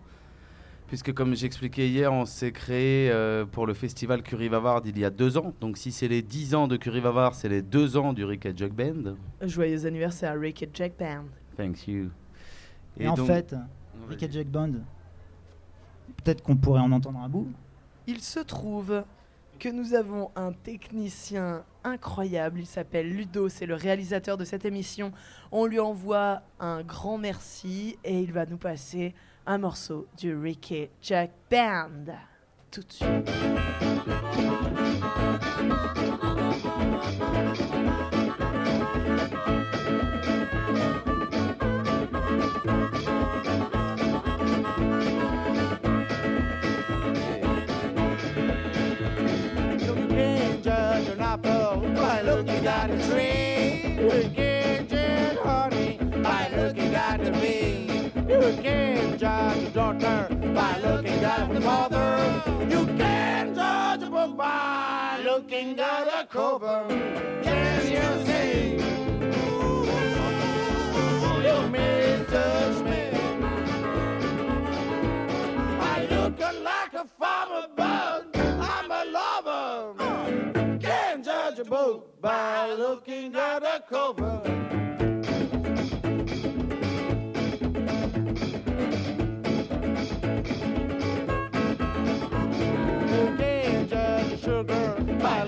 [0.91, 5.05] Puisque comme j'expliquais hier, on s'est créé euh, pour le festival Curie Vavard il y
[5.05, 5.53] a deux ans.
[5.61, 8.45] Donc si c'est les 10 ans de Curie Vavard, c'est les deux ans du Rick
[8.45, 9.15] and Jug Band.
[9.39, 11.23] Joyeux anniversaire, Rick et Jack Band.
[11.55, 12.09] Thank you.
[12.99, 13.55] Et, en donc- fait,
[14.09, 14.71] Rick and Jack Band,
[16.25, 17.47] peut-être qu'on pourrait en entendre un bout.
[18.05, 19.05] Il se trouve
[19.59, 22.59] que nous avons un technicien incroyable.
[22.59, 25.13] Il s'appelle Ludo, c'est le réalisateur de cette émission.
[25.53, 29.15] On lui envoie un grand merci et il va nous passer
[29.45, 32.13] un morceau du Ricky Jack Band.
[32.71, 33.31] Tout de suite.
[58.41, 62.41] You can't judge a daughter by looking at the mother.
[62.67, 66.87] You can't judge a book by looking at the cover.
[67.43, 68.77] Yes, you see.
[71.45, 73.11] You misjudge me.
[75.79, 80.79] I look like a farmer, but I'm a lover.
[80.79, 84.41] Can't judge a book by looking at a cover.
[95.19, 95.43] By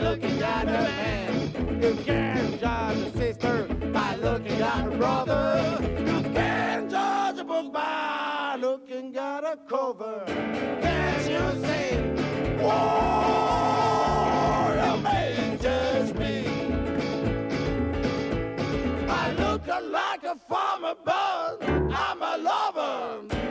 [0.00, 1.80] looking at a man.
[1.82, 5.78] You can't judge a sister by looking at a brother.
[5.80, 10.22] You can't judge a book by looking at a cover.
[10.26, 11.98] Can't you see?
[15.02, 16.46] May judge me.
[19.08, 23.41] I look like a farmer, but I'm a lover.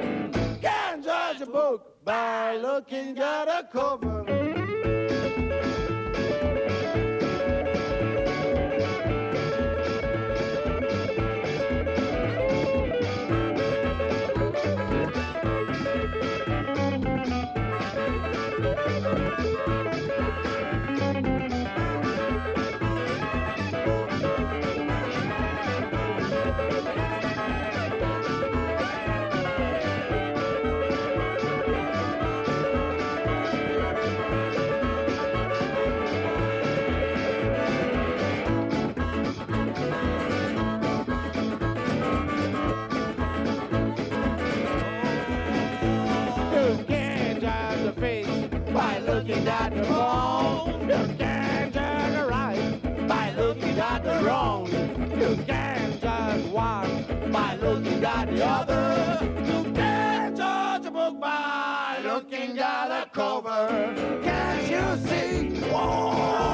[1.52, 4.22] Book by looking at a cover.
[49.32, 50.82] Looking at the bone.
[50.90, 54.68] You can't judge a right by looking at the wrong.
[54.68, 59.20] You can't judge one by looking at the other.
[59.46, 64.22] You can't judge a book by looking at the cover.
[64.22, 65.62] Can't you see?
[65.70, 66.51] Whoa,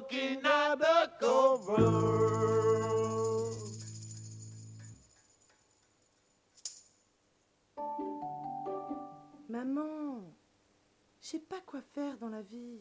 [0.00, 1.90] looking at the cover.
[9.48, 10.22] Maman,
[11.20, 12.80] je sais pas quoi faire dans la vie.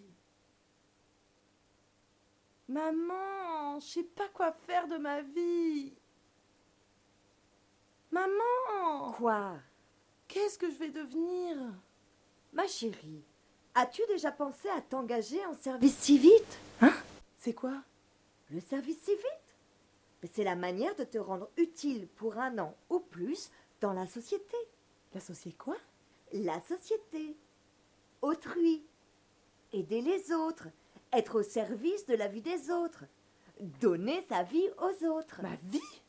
[2.68, 5.94] Maman, je sais pas quoi faire de ma vie.
[8.12, 9.56] Maman Quoi?
[10.28, 11.58] Qu'est-ce que je vais devenir?
[12.54, 13.24] Ma chérie,
[13.76, 16.60] as-tu déjà pensé à t'engager en service civique?
[16.82, 16.94] Hein?
[17.40, 17.84] C'est quoi?
[18.50, 19.56] Le service civique?
[20.22, 23.50] Mais c'est la manière de te rendre utile pour un an ou plus
[23.80, 24.58] dans la société.
[25.14, 25.78] La société quoi?
[26.34, 27.38] La société.
[28.22, 28.86] Autrui.
[29.72, 30.68] Aider les autres.
[31.14, 33.06] Être au service de la vie des autres.
[33.62, 35.42] Donner sa vie aux autres.
[35.42, 36.02] Ma vie?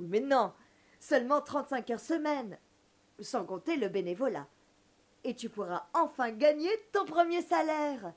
[0.00, 0.52] Oui, mais non.
[0.98, 2.58] Seulement 35 heures semaine.
[3.20, 4.48] Sans compter le bénévolat.
[5.22, 8.12] Et tu pourras enfin gagner ton premier salaire.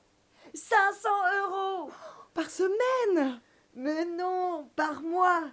[0.54, 1.08] 500
[1.44, 1.92] euros
[2.38, 3.40] Par semaine
[3.74, 5.50] Mais non, par mois.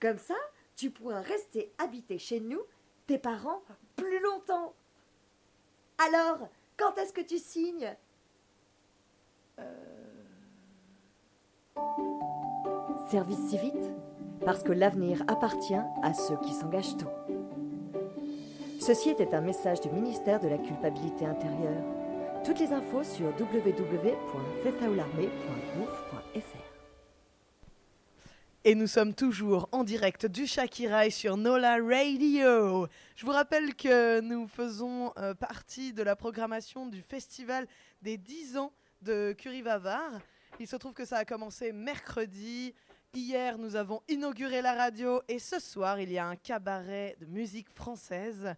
[0.00, 0.36] Comme ça,
[0.74, 2.62] tu pourras rester habité chez nous,
[3.06, 3.60] tes parents,
[3.94, 4.72] plus longtemps.
[5.98, 6.48] Alors,
[6.78, 7.94] quand est-ce que tu signes?
[13.10, 13.92] Service civique
[14.46, 17.12] Parce que l'avenir appartient à ceux qui s'engagent tôt.
[18.80, 21.93] Ceci était un message du ministère de la culpabilité intérieure.
[22.44, 26.40] Toutes les infos sur www.csaoularmée.gouv.fr
[28.64, 32.86] Et nous sommes toujours en direct du Shakirai sur Nola Radio.
[33.16, 37.66] Je vous rappelle que nous faisons euh, partie de la programmation du festival
[38.02, 40.20] des 10 ans de Curie Vavar.
[40.60, 42.74] Il se trouve que ça a commencé mercredi.
[43.14, 47.26] Hier, nous avons inauguré la radio et ce soir, il y a un cabaret de
[47.26, 48.54] musique française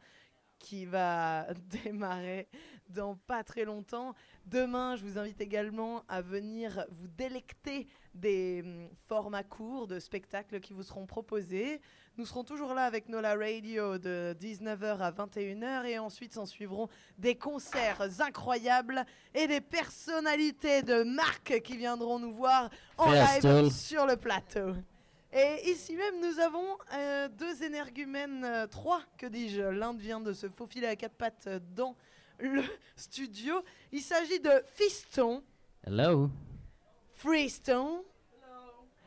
[0.58, 1.46] qui va
[1.84, 2.48] démarrer
[2.88, 4.14] dans pas très longtemps.
[4.46, 10.60] Demain, je vous invite également à venir vous délecter des hum, formats courts de spectacles
[10.60, 11.80] qui vous seront proposés.
[12.16, 16.88] Nous serons toujours là avec Nola Radio de 19h à 21h et ensuite s'en suivront
[17.18, 19.04] des concerts incroyables
[19.34, 24.72] et des personnalités de marque qui viendront nous voir en live sur le plateau.
[25.32, 29.60] Et ici même, nous avons euh, deux énergumènes, euh, trois, que dis-je.
[29.60, 31.94] L'un vient de se faufiler à quatre pattes dans
[32.38, 32.62] le
[32.96, 33.62] studio.
[33.92, 35.42] Il s'agit de Fiston,
[35.86, 36.30] Hello.
[37.16, 38.02] Freestone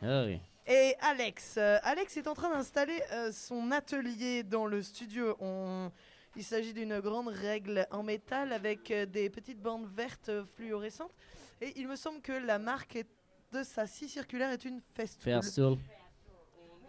[0.02, 0.40] Hey.
[0.66, 1.56] et Alex.
[1.58, 5.36] Euh, Alex est en train d'installer euh, son atelier dans le studio.
[5.40, 5.92] On-
[6.36, 11.14] Il s'agit d'une grande règle en métal avec euh, des petites bandes vertes fluorescentes.
[11.60, 13.10] Et il me semble que la marque est-
[13.52, 15.42] de sa scie circulaire est une Festool.
[15.42, 15.78] Festool.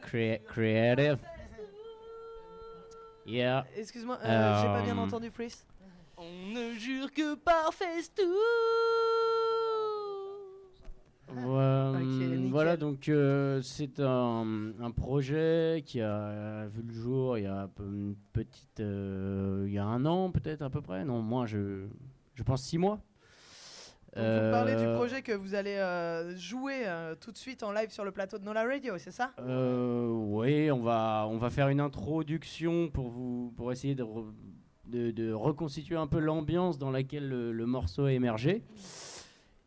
[0.03, 1.19] Crea- creative.
[3.27, 3.67] Yeah.
[3.77, 5.65] Excuse-moi, j'ai pas bien Um, entendu Freeze.
[6.23, 8.27] On ne jure que par Festool.
[11.33, 12.49] Voilà, Ok, nickel.
[12.51, 17.69] voilà, donc euh, c'est un, un projet qui a vu le jour il y a
[17.79, 21.05] une petite, euh, il y a un an peut-être à peu près.
[21.05, 21.87] Non, moi je,
[22.35, 23.01] je pense six mois.
[24.17, 27.63] Donc, Vous parlez du Euh, projet que vous allez euh, jouer euh, tout de suite
[27.63, 29.31] en live sur le plateau de Nola Radio, c'est ça?
[29.39, 34.33] Euh, oui, on va, on va faire une introduction pour, vous, pour essayer de, re-
[34.91, 38.63] de, de reconstituer un peu l'ambiance dans laquelle le, le morceau a émergé.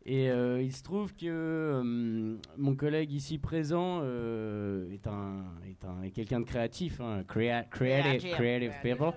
[0.06, 5.86] Et euh, il se trouve que euh, mon collègue ici présent euh, est, un, est,
[5.86, 8.74] un, est quelqu'un de créatif, hein, crea- creative, Creative.
[8.82, 9.14] people.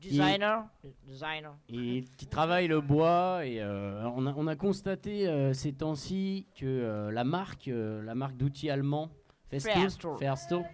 [0.00, 0.64] designer,
[1.06, 1.54] designer.
[1.68, 7.24] Et qui travaille le bois et on, a, on a constaté ces temps-ci que la
[7.24, 9.10] marque, la marque d'outils allemand
[9.48, 10.18] Festool.
[10.18, 10.64] Festool,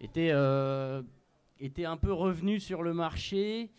[0.00, 0.32] était,
[1.64, 3.70] était un peu revenue sur le marché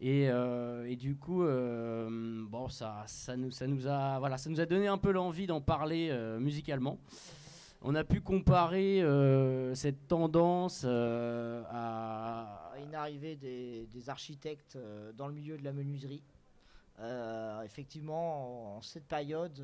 [0.00, 4.50] et, euh, et du coup euh, bon ça, ça, nous, ça, nous a, voilà, ça
[4.50, 6.98] nous a donné un peu l'envie d'en parler euh, musicalement.
[7.86, 9.02] On a pu comparer
[9.74, 14.78] cette tendance à, À Une arrivée des, des architectes
[15.18, 16.22] dans le milieu de la menuiserie.
[17.62, 19.62] Effectivement, en, en cette période,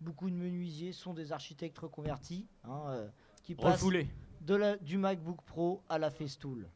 [0.00, 3.06] beaucoup de menuisiers sont des architectes reconvertis hein,
[3.44, 4.08] qui passent Refoulés.
[4.40, 6.66] de la, du MacBook Pro à la Festool.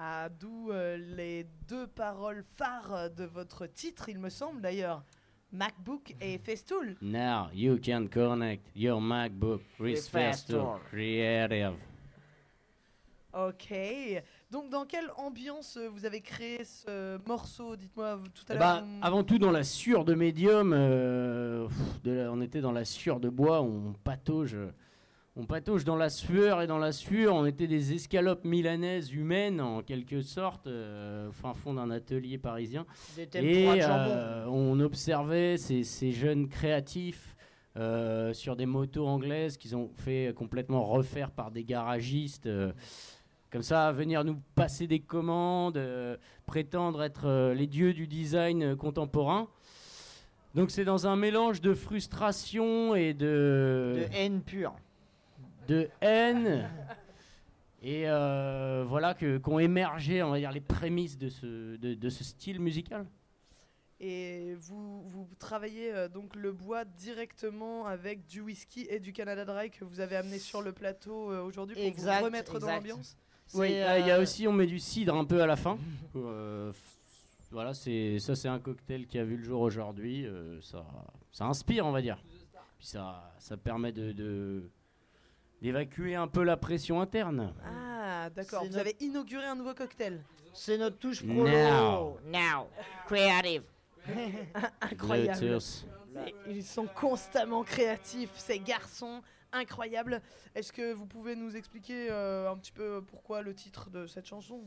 [0.00, 5.02] Ah, d'où euh, les deux paroles phares de votre titre, il me semble d'ailleurs.
[5.50, 6.94] MacBook et Festool.
[7.00, 10.78] Now you can connect your MacBook with Festool.
[10.90, 11.72] Creative.
[13.32, 13.72] Ok.
[14.50, 17.76] Donc, dans quelle ambiance euh, vous avez créé ce morceau?
[17.76, 18.82] Dites-moi tout à Eh l'heure.
[18.82, 22.72] bah, avant tout, dans la sueur de médium, euh, pff, de la- on était dans
[22.72, 24.56] la sueur de bois, on patauge,
[25.40, 27.34] on patauge dans la sueur et dans la sueur.
[27.34, 32.38] On était des escalopes milanaises humaines, en quelque sorte, euh, au fin fond d'un atelier
[32.38, 32.84] parisien.
[33.48, 33.64] Et
[34.10, 37.36] euh, on observait ces, ces jeunes créatifs.
[37.76, 42.46] euh, sur des motos anglaises qu'ils ont fait complètement refaire par des garagistes.
[42.46, 42.72] euh,
[43.50, 45.80] comme ça, venir nous passer des commandes,
[46.44, 49.48] prétendre être les dieux du design contemporain.
[50.54, 53.94] Donc c'est dans un mélange de frustration et de...
[53.96, 54.74] De haine pure.
[55.68, 56.68] De haine.
[57.82, 62.08] Et euh, voilà que qu'ont émergé, on va dire, les prémices de ce, de, de
[62.10, 63.06] ce style musical.
[64.00, 69.44] Et vous, vous travaillez euh, donc le bois directement avec du whisky et du Canada
[69.44, 72.68] Dry que vous avez amené sur le plateau euh, aujourd'hui pour Exact, vous remettre dans
[72.68, 73.16] l'ambiance
[73.54, 75.78] Oui, euh, il y a aussi, on met du cidre un peu à la fin.
[76.16, 76.72] Euh,
[77.50, 80.26] voilà, c'est ça, c'est un cocktail qui a vu le jour aujourd'hui.
[80.26, 80.84] euh, ça,
[81.32, 82.18] ça inspire, on va dire.
[82.78, 84.70] Puis ça, ça permet de, de-
[85.62, 87.52] d'évacuer un peu la pression interne.
[87.64, 88.62] Ah, d'accord.
[88.62, 90.22] C'est Vous notre- avez inauguré un nouveau cocktail.
[90.52, 91.34] C'est notre touche Now.
[91.34, 92.18] prolo.
[92.26, 92.68] Now.
[93.06, 93.62] Creative.
[94.80, 95.58] Incroyable.
[96.48, 99.22] Ils sont constamment créatifs, ces garçons.
[99.52, 100.20] Incroyable.
[100.54, 104.26] Est-ce que vous pouvez nous expliquer euh, un petit peu pourquoi le titre de cette
[104.26, 104.62] chanson?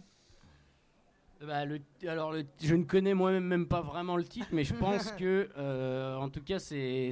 [1.42, 4.76] Bah, le, alors, le, je ne connais moi-même même pas vraiment le titre, mais je
[4.76, 7.12] pense que, euh, en tout cas, c'est-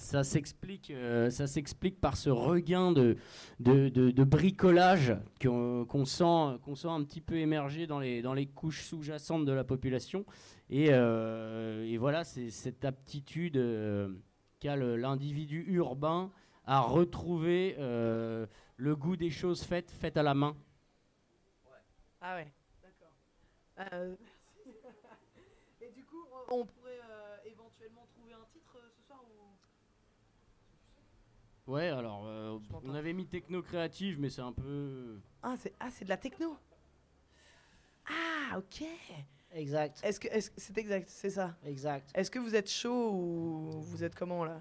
[0.00, 3.16] ça s'explique, euh, ça s'explique par ce regain de,
[3.60, 8.32] de, de- bricolage qu'on, qu'on sent, qu'on sent un petit peu émerger dans les, dans
[8.32, 10.24] les couches sous-jacentes de la population.
[10.70, 14.08] Et, euh, et voilà, c'est cette aptitude euh,
[14.58, 16.30] qu'a l'individu urbain
[16.66, 20.56] à retrouver le goût des choses faites, faites à la main.
[22.20, 22.52] Ah ouais,
[22.82, 23.12] d'accord.
[24.66, 25.40] Merci.
[25.80, 29.40] Et du coup, pourrait euh, éventuellement trouver un titre euh, ce soir ou...
[31.70, 35.18] Ouais, alors euh, on avait mis techno créative, mais c'est un peu.
[35.40, 36.56] Ah, c'est ah, c'est de la techno
[38.08, 38.84] Ah, ok.
[39.52, 40.00] Exact.
[40.02, 42.10] Est-ce que est-ce- c'est exact, c'est ça Exact.
[42.14, 44.60] Est-ce que vous êtes chaud ou vous êtes comment là?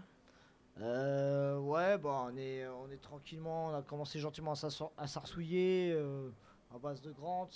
[0.81, 4.53] Euh, ouais, bon, on est, on est tranquillement, on a commencé gentiment
[4.97, 6.29] à s'arsouiller euh,
[6.73, 7.49] à base de Grant.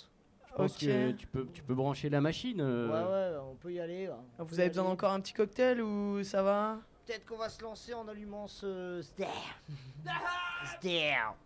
[0.48, 2.60] Je pense que tu peux, tu peux brancher la machine.
[2.60, 4.06] euh, Ouais, ouais, on peut y aller.
[4.08, 4.18] là.
[4.38, 6.80] Vous avez besoin d'encore un petit cocktail ou ça va?
[7.06, 9.28] Peut-être qu'on va se lancer en allumant ce Sdare.
[10.80, 11.36] Sdare.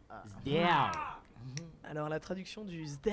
[0.43, 1.21] Sdare.
[1.85, 3.13] Alors la traduction du zdeh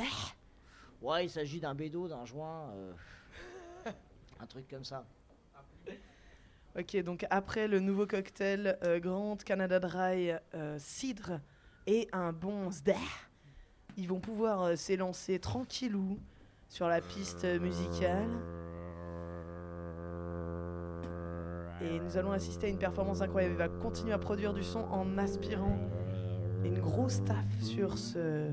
[1.02, 2.70] Ouais, il s'agit d'un bédo, d'un joint.
[2.72, 2.94] euh,
[4.40, 5.06] un truc comme ça.
[6.78, 11.40] Ok, donc après le nouveau cocktail euh, Grand Canada Dry euh, cidre
[11.88, 12.96] et un bon zdeh,
[13.96, 16.20] ils vont pouvoir euh, s'élancer tranquillou
[16.68, 18.28] sur la piste musicale.
[21.82, 23.56] Et nous allons assister à une performance incroyable.
[23.56, 25.78] Il va continuer à produire du son en aspirant
[26.64, 28.52] une grosse taf sur ce.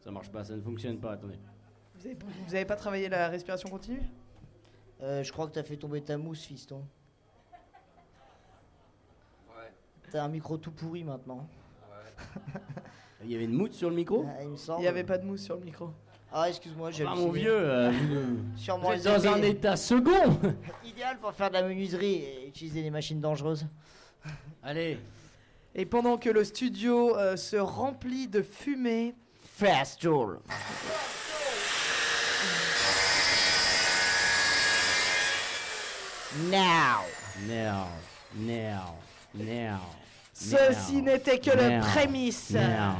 [0.00, 1.38] Ça marche pas, ça ne fonctionne pas, attendez.
[1.96, 4.02] Vous avez, vous avez pas travaillé la respiration continue?
[5.02, 6.82] Euh, je crois que t'as fait tomber ta mousse, fiston.
[10.10, 11.46] T'as un micro tout pourri maintenant.
[13.24, 14.24] Il y avait une mousse sur le micro?
[14.28, 14.80] Ah, il me semble.
[14.80, 15.90] Il n'y avait pas de mousse sur le micro.
[16.36, 20.36] Ah, excuse-moi, j'ai Ah, mon vieux, euh, vous- Sûrement vous êtes dans un état second
[20.84, 23.64] Idéal pour faire de la menuiserie et utiliser des machines dangereuses.
[24.64, 24.98] Allez.
[25.76, 29.14] Et pendant que le studio euh, se remplit de fumée,
[29.56, 30.38] Fast Joel.
[36.50, 37.04] Now.
[37.48, 37.88] Now,
[38.36, 38.94] now,
[39.34, 39.80] now.
[40.32, 42.50] Ceci now, n'était que le now, prémisse.
[42.50, 42.96] Now,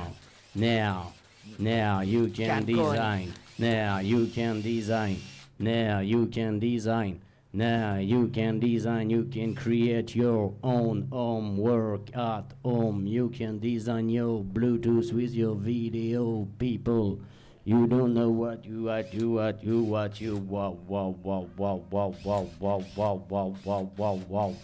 [0.55, 1.13] now,
[1.59, 3.33] now you can design.
[3.59, 5.19] Now you can design.
[5.59, 7.21] Now you can design.
[7.53, 9.11] Now you can design.
[9.11, 13.07] You can create your own home work at home.
[13.07, 17.21] You can design your Bluetooth with your video people.
[17.65, 21.85] You don't know what you what you what you what you wow wow wow wow
[21.91, 24.55] wow wow wow wow wow wow wow wow.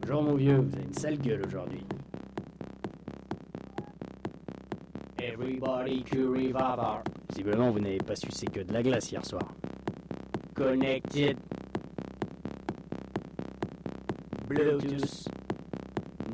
[0.00, 1.84] Bonjour mon vieux, vous avez une sale gueule aujourd'hui.
[5.20, 7.02] Everybody curry vava.
[7.28, 9.42] Visiblement vous n'avez pas sucé que de la glace hier soir.
[10.54, 11.36] Connected.
[14.46, 15.26] Bluetooth.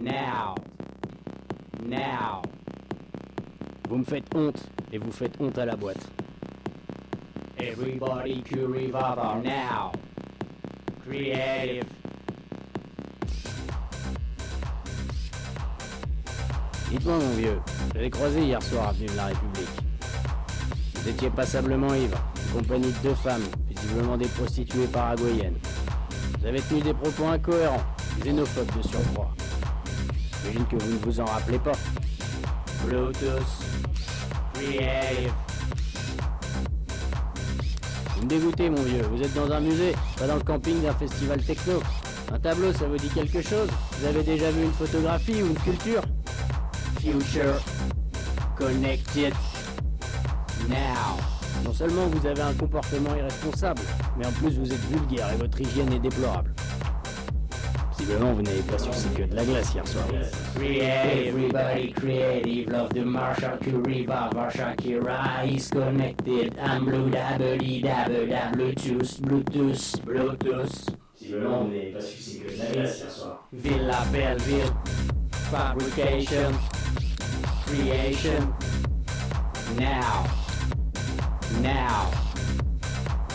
[0.00, 0.54] Now.
[1.82, 2.42] Now.
[3.88, 4.62] Vous me faites honte
[4.92, 6.06] et vous faites honte à la boîte.
[7.58, 9.92] Everybody curry vava now.
[11.04, 12.03] Creative.
[16.94, 17.58] Dites-moi mon vieux,
[17.92, 19.68] je l'ai croisé hier soir avenue de la République.
[20.94, 25.56] Vous étiez passablement ivre, en compagnie de deux femmes, visiblement des prostituées paraguayennes.
[26.38, 27.82] Vous avez tenu des propos incohérents,
[28.22, 29.34] xénophobes de surcroît.
[30.40, 31.72] J'imagine que vous ne vous en rappelez pas.
[32.84, 33.42] Bluetooth.
[34.54, 35.32] Creative.
[38.14, 39.02] Vous me dégoûtez, mon vieux.
[39.10, 41.82] Vous êtes dans un musée, pas dans le camping d'un festival techno.
[42.32, 43.68] Un tableau, ça vous dit quelque chose?
[43.98, 46.02] Vous avez déjà vu une photographie ou une sculpture
[47.04, 47.60] Future.
[48.56, 49.34] Connected.
[50.70, 51.18] Now.
[51.62, 53.82] Non seulement vous avez un comportement irresponsable,
[54.16, 56.54] mais en plus vous êtes vulgaire et votre hygiène est déplorable.
[57.98, 60.06] Visiblement, vous n'avez pas sucé que de la glace hier soir.
[60.54, 66.56] Create, everybody creative, love the Marshall Curie, Barbara Shakira is connected.
[66.58, 70.88] I'm blue, dabby, dabby, da, Bluetooth, Bluetooth, Bluetooth.
[71.20, 73.46] Visiblement, vous n'avez pas sucé que de la glace hier soir.
[73.52, 74.72] Villa Belleville,
[75.54, 76.52] fabrication,
[77.66, 78.52] creation,
[79.78, 80.26] now,
[81.62, 82.10] now.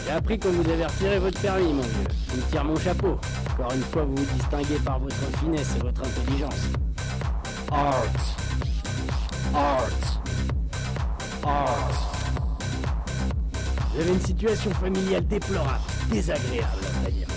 [0.04, 2.08] J'ai appris qu'on vous avait retiré votre permis, mon vieux.
[2.30, 3.18] Je me tire mon chapeau.
[3.54, 6.68] Encore une fois, vous vous distinguez par votre finesse et votre intelligence.
[7.72, 8.04] Art.
[9.56, 10.22] Art.
[11.46, 12.12] Art.
[13.94, 15.80] Vous avez une situation familiale déplorable,
[16.12, 17.28] désagréable, à dire.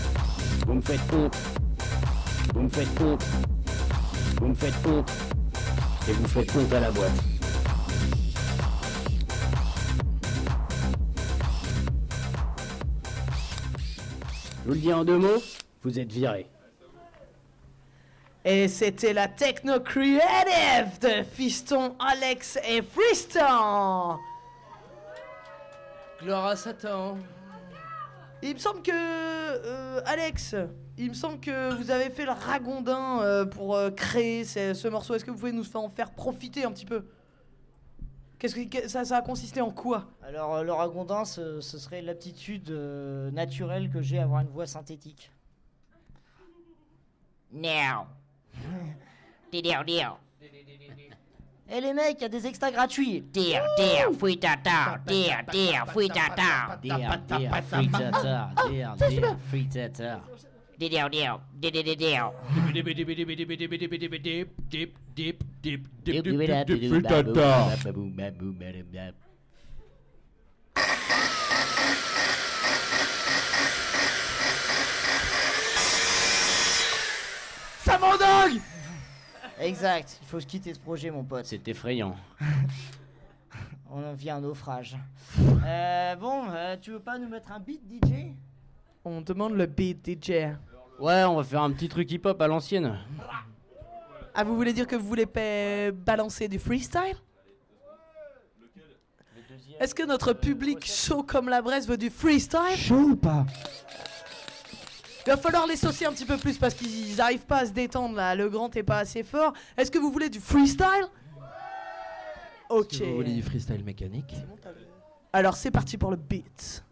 [0.67, 1.37] Vous me faites honte.
[2.53, 3.25] Vous me faites honte.
[4.43, 5.09] Vous me faites honte.
[6.09, 7.13] Et vous faites honte à la boîte.
[14.59, 15.41] Je vous le dis en deux mots,
[15.85, 16.49] vous êtes viré.
[18.45, 24.19] Et c'était la Techno Creative de Fiston, Alex et Tristan.
[26.21, 27.17] Gloire à Satan.
[28.43, 30.57] Il me semble que euh, Alex,
[30.99, 34.89] il me semble que vous avez fait le ragondin euh, pour euh, créer ce, ce
[34.89, 35.15] morceau.
[35.15, 37.05] Est-ce que vous pouvez nous en faire profiter un petit peu?
[38.39, 40.11] Qu'est-ce que ça, ça a consisté en quoi?
[40.23, 44.49] Alors, euh, le ragondin, ce, ce serait l'aptitude euh, naturelle que j'ai à avoir une
[44.49, 45.31] voix synthétique.
[47.53, 48.07] Now.
[51.75, 53.21] Eh les mecs, il y a des extras gratuits.
[53.21, 56.79] Dire, dire, fouille ta tard, dire, dire, fouille ta tard.
[56.83, 58.51] Dire, dire, free tata.
[58.69, 60.21] Dire, dire, free tata.
[60.89, 62.33] Dire, dire, dire, dire, dire.
[66.89, 67.69] Free tata.
[77.85, 78.61] Ça m'en dingue
[79.61, 81.45] Exact, il faut se quitter ce projet, mon pote.
[81.45, 82.17] C'est effrayant.
[83.89, 84.97] On en vient un naufrage.
[85.65, 88.35] Euh, bon, euh, tu veux pas nous mettre un beat, DJ
[89.05, 90.57] On demande le beat, DJ.
[90.99, 92.99] Ouais, on va faire un petit truc hip-hop à l'ancienne.
[94.35, 97.17] Ah, vous voulez dire que vous voulez pas balancer du freestyle?
[99.81, 102.77] Est-ce que notre public chaud comme la braise veut du freestyle?
[102.77, 103.45] Chaud ou pas?
[105.27, 107.73] Il va falloir les saucer un petit peu plus parce qu'ils arrivent pas à se
[107.73, 108.35] détendre là.
[108.35, 109.53] Le grand est pas assez fort.
[109.77, 111.07] Est-ce que vous voulez du freestyle?
[112.69, 112.95] Ok.
[112.95, 114.35] Vous voulez du freestyle mécanique?
[115.33, 116.85] Alors c'est parti pour le beat.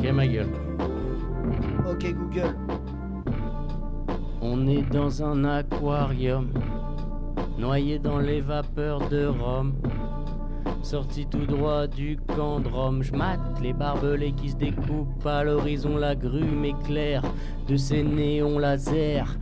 [0.00, 0.48] Ok, ma gueule.
[1.86, 2.56] Ok, Google.
[4.40, 6.48] On est dans un aquarium,
[7.58, 9.74] noyé dans les vapeurs de Rome.
[10.82, 15.44] Sorti tout droit du camp de Rome, je mate les barbelés qui se découpent à
[15.44, 17.22] l'horizon, la grume éclaire
[17.68, 19.36] de ces néons laser.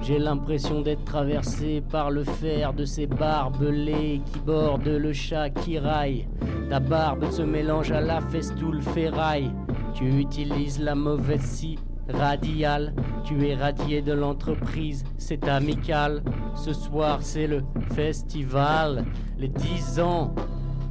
[0.00, 5.78] J'ai l'impression d'être traversé par le fer de ces barbelés qui bordent le chat qui
[5.78, 6.26] raille.
[6.68, 9.52] Ta barbe se mélange à la festoule ferraille.
[9.94, 11.78] Tu utilises la mauvaise scie
[12.08, 12.94] radiale.
[13.24, 16.22] Tu es radié de l'entreprise, c'est amical.
[16.54, 17.62] Ce soir, c'est le
[17.94, 19.04] festival.
[19.38, 20.34] Les 10 ans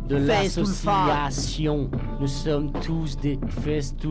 [0.08, 1.90] de l'association.
[2.22, 3.40] Nous sommes tous des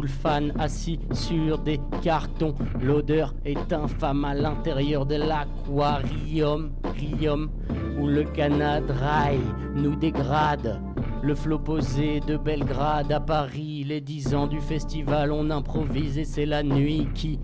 [0.09, 2.57] fans assis sur des cartons.
[2.83, 7.53] L'odeur est infâme à l'intérieur de l'aquarium, rium,
[8.01, 9.39] où le canadраille
[9.77, 10.81] nous dégrade.
[11.23, 16.25] Le flot posé de Belgrade à Paris, les dix ans du festival, on improvise et
[16.25, 17.39] c'est la nuit qui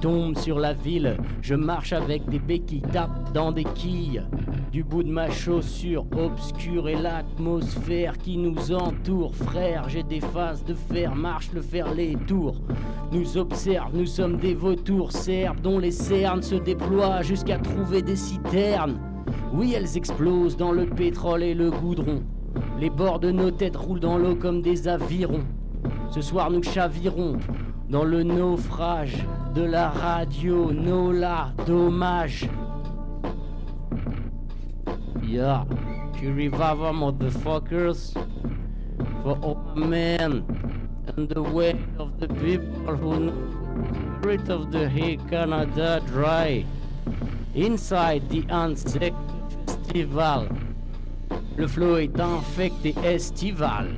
[0.00, 1.16] tombe sur la ville.
[1.42, 4.24] Je marche avec des béquilles, tape dans des quilles.
[4.72, 9.34] Du bout de ma chaussure obscure et l'atmosphère qui nous entoure.
[9.34, 12.56] Frère, j'ai des faces de fer, marche le faire les tours.
[13.12, 18.16] Nous observe, nous sommes des vautours serbes dont les cernes se déploient jusqu'à trouver des
[18.16, 19.00] citernes.
[19.52, 22.22] Oui, elles explosent dans le pétrole et le goudron.
[22.78, 25.44] Les bords de nos têtes roulent dans l'eau comme des avirons.
[26.10, 27.36] Ce soir, nous chavirons
[27.88, 30.70] dans le naufrage de la radio.
[30.70, 32.48] Nola, dommage.
[35.22, 35.64] Yeah,
[36.18, 38.12] to revive motherfuckers
[39.22, 40.44] for all men
[41.16, 43.32] and the way of the people who know
[43.92, 46.64] the spirit of the Hey Canada dry
[47.54, 49.16] inside the insect
[49.66, 50.48] festival.
[51.56, 53.88] Le flot est infecté estival.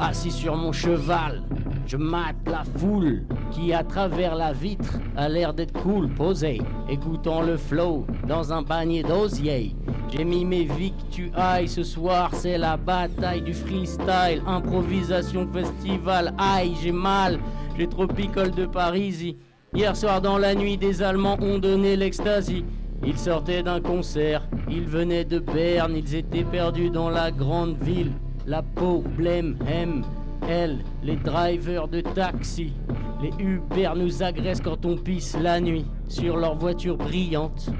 [0.00, 1.42] Assis sur mon cheval,
[1.88, 7.40] je mate la foule qui, à travers la vitre, a l'air d'être cool, posé, écoutant
[7.40, 9.74] le flow dans un panier d'osier.
[10.10, 16.34] J'ai mis mes victuailles ce soir, c'est la bataille du freestyle, improvisation festival.
[16.36, 17.38] Aïe, j'ai mal,
[17.78, 19.38] j'ai trop picole de Parisie.
[19.74, 22.64] Hier soir, dans la nuit, des Allemands ont donné l'extasie.
[23.02, 28.12] Ils sortaient d'un concert, ils venaient de Berne, ils étaient perdus dans la grande ville.
[28.46, 30.02] La peau, blême, M,
[30.46, 32.72] L, les drivers de taxi.
[33.20, 37.70] Les Uber nous agressent quand on pisse la nuit sur leur voiture brillante.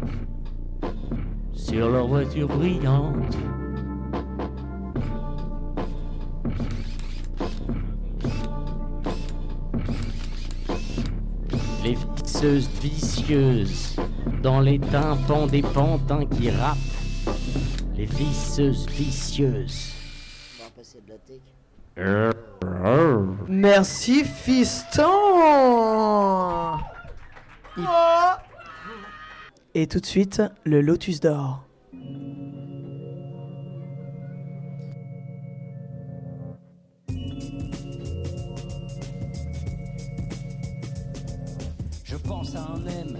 [1.52, 3.36] Sur leur voiture brillante.
[11.84, 13.96] Les visseuses vicieuses
[14.42, 16.76] dans les tympans des pantins qui rappent.
[17.96, 19.94] Les visseuses vicieuses.
[23.48, 25.02] Merci, fiston
[29.74, 31.64] Et tout de suite, le Lotus d'or.
[42.04, 43.18] Je pense à un M,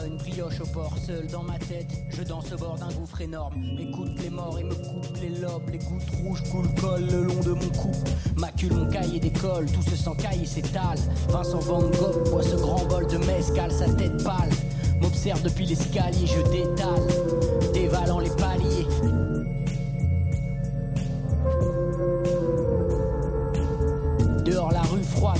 [0.00, 1.90] une brioche au port, seul dans ma tête.
[2.10, 3.54] Je danse au bord d'un gouffre énorme.
[3.78, 5.68] Écoute les morts et me coupe les lobes.
[5.70, 7.92] Les gouttes rouges coulent collent le long de mon cou.
[8.36, 10.98] Macule mon cahier d'école, tout se caille et s'étale.
[11.28, 14.50] Vincent Van Gogh boit ce grand bol de mezcal, sa tête pâle.
[15.00, 18.86] M'observe depuis l'escalier, je détale, dévalant les paliers.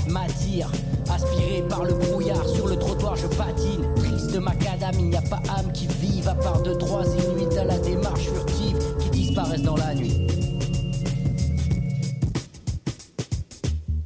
[0.07, 0.71] m'attire.
[1.09, 2.62] Aspiré par le brouillard sur
[4.83, 7.77] Triste macadamie, y a pas âme qui vive à part deux, trois inuits à la
[7.77, 10.27] démarche furtive qui disparaissent dans la nuit.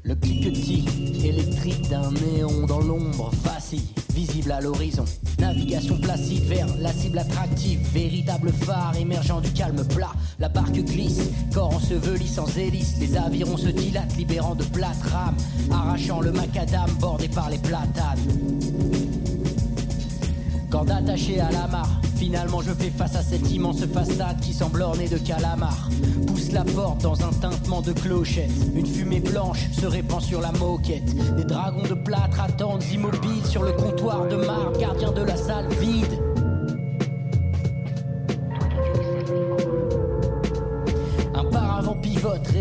[0.04, 0.86] Le cliquetis
[1.24, 5.06] électrique d'un néon dans l'ombre vacille, visible à l'horizon.
[5.40, 10.14] Navigation placide vers la cible attractive, véritable phare émergeant du calme plat.
[10.40, 12.98] La barque glisse, corps enseveli sans hélice.
[12.99, 15.38] Les avirons se dilatent, libérant de plates rames,
[15.72, 18.20] arrachant le macadam bordé par les platanes.
[20.69, 24.81] Corde attachée à la mare, finalement je fais face à cette immense façade qui semble
[24.81, 25.89] ornée de calamars.
[26.27, 28.52] Pousse la porte dans un tintement de clochette.
[28.76, 31.15] Une fumée blanche se répand sur la moquette.
[31.38, 35.69] Des dragons de plâtre attendent immobiles sur le comptoir de marbre, gardien de la salle
[35.80, 36.27] vide.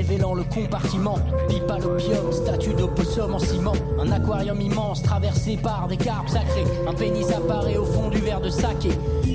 [0.07, 1.19] Révélant le compartiment.
[1.49, 3.73] Pipe l'opium, statue d'opossum en ciment.
[4.01, 6.65] Un aquarium immense traversé par des carpes sacrées.
[6.87, 8.91] Un pénis apparaît au fond du verre de saké.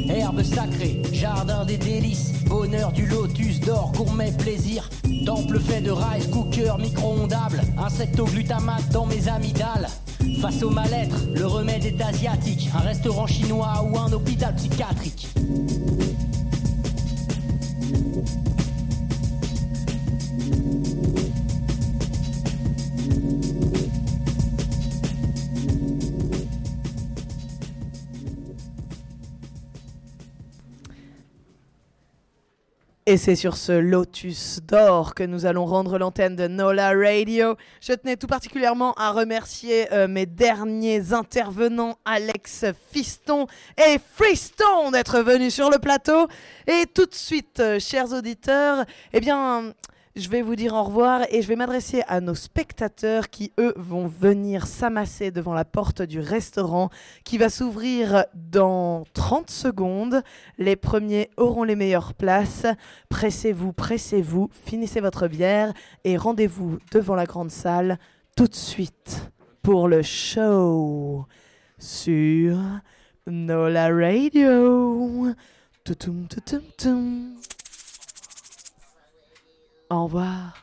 [0.09, 2.31] Herbe sacrée, jardin des délices.
[2.47, 4.89] Bonheur du lotus d'or, gourmet plaisir.
[5.25, 7.61] Temple fait de rice, cooker, micro-ondable.
[7.77, 9.87] Insecte au glutamate dans mes amygdales.
[10.41, 12.69] Face au mal-être, le remède est asiatique.
[12.75, 15.27] Un restaurant chinois ou un hôpital psychiatrique.
[33.11, 37.57] Et c'est sur ce lotus d'or que nous allons rendre l'antenne de Nola Radio.
[37.81, 42.63] Je tenais tout particulièrement à remercier euh, mes derniers intervenants, Alex
[42.93, 43.47] Fiston
[43.77, 46.29] et Freestone, d'être venus sur le plateau.
[46.67, 49.73] Et tout de suite, euh, chers auditeurs, eh bien,
[50.15, 53.73] je vais vous dire au revoir et je vais m'adresser à nos spectateurs qui, eux,
[53.77, 56.89] vont venir s'amasser devant la porte du restaurant
[57.23, 60.21] qui va s'ouvrir dans 30 secondes.
[60.57, 62.65] Les premiers auront les meilleures places.
[63.09, 65.73] Pressez-vous, pressez-vous, finissez votre bière
[66.03, 67.97] et rendez-vous devant la grande salle
[68.35, 69.31] tout de suite
[69.61, 71.25] pour le show
[71.77, 72.57] sur
[73.27, 75.33] Nola Radio.
[75.83, 77.35] Toutoum, toutoum, toum.
[79.91, 80.60] Au revoir.